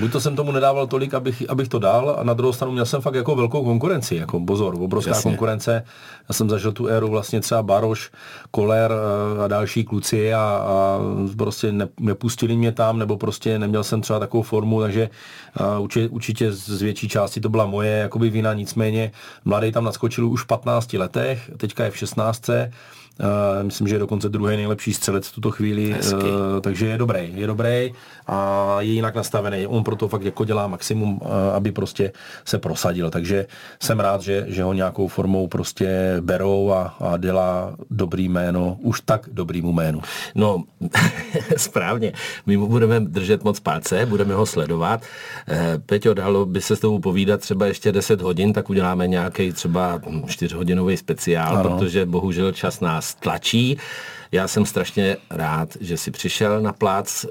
[0.00, 2.86] buď to jsem tomu nedával tolik, abych, abych to dal a na druhou stranu měl
[2.86, 5.30] jsem fakt jako velkou konkurenci, jako pozor, obrovská Jasně.
[5.30, 5.84] konkurence.
[6.28, 8.10] Já jsem zažil tu éru vlastně třeba Baroš,
[8.50, 10.98] Koler uh, a další kluci a, a
[11.36, 15.10] prostě ne, nepustili mě tam, nebo prostě neměl jsem třeba takovou formu, takže
[15.60, 19.12] uh, určitě, určitě z větší části to byla moje jakoby vina, nicméně
[19.44, 22.54] mladý tam naskočil už v 15 letech, teďka je v 16 Uh,
[23.62, 26.20] myslím, že je dokonce druhý nejlepší střelec v tuto chvíli, uh,
[26.60, 27.92] takže je dobrý, je dobrý
[28.26, 29.66] a je jinak nastavený.
[29.66, 32.12] On proto fakt jako dělá maximum, uh, aby prostě
[32.44, 33.46] se prosadil, takže
[33.82, 39.00] jsem rád, že, že ho nějakou formou prostě berou a, a dělá dobrý jméno, už
[39.00, 40.00] tak dobrýmu jménu.
[40.34, 40.64] No,
[41.56, 42.12] správně.
[42.46, 45.02] My mu budeme držet moc palce, budeme ho sledovat.
[45.48, 49.52] Eh, Peťo, dalo by se s tebou povídat třeba ještě 10 hodin, tak uděláme nějaký
[49.52, 51.70] třeba 4-hodinový speciál, ano.
[51.70, 53.78] protože bohužel čas nás tlačí.
[54.32, 57.24] Já jsem strašně rád, že jsi přišel na plác.
[57.24, 57.28] Eh,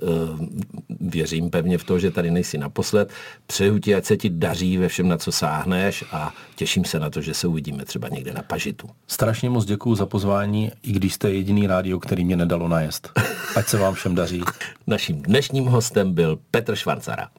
[0.99, 3.11] věřím pevně v to, že tady nejsi naposled.
[3.47, 7.09] Přeju ti, ať se ti daří ve všem, na co sáhneš a těším se na
[7.09, 8.89] to, že se uvidíme třeba někde na pažitu.
[9.07, 13.09] Strašně moc děkuji za pozvání, i když jste jediný rádio, který mě nedalo najest.
[13.55, 14.41] Ať se vám všem daří.
[14.87, 17.29] Naším dnešním hostem byl Petr Švarcara.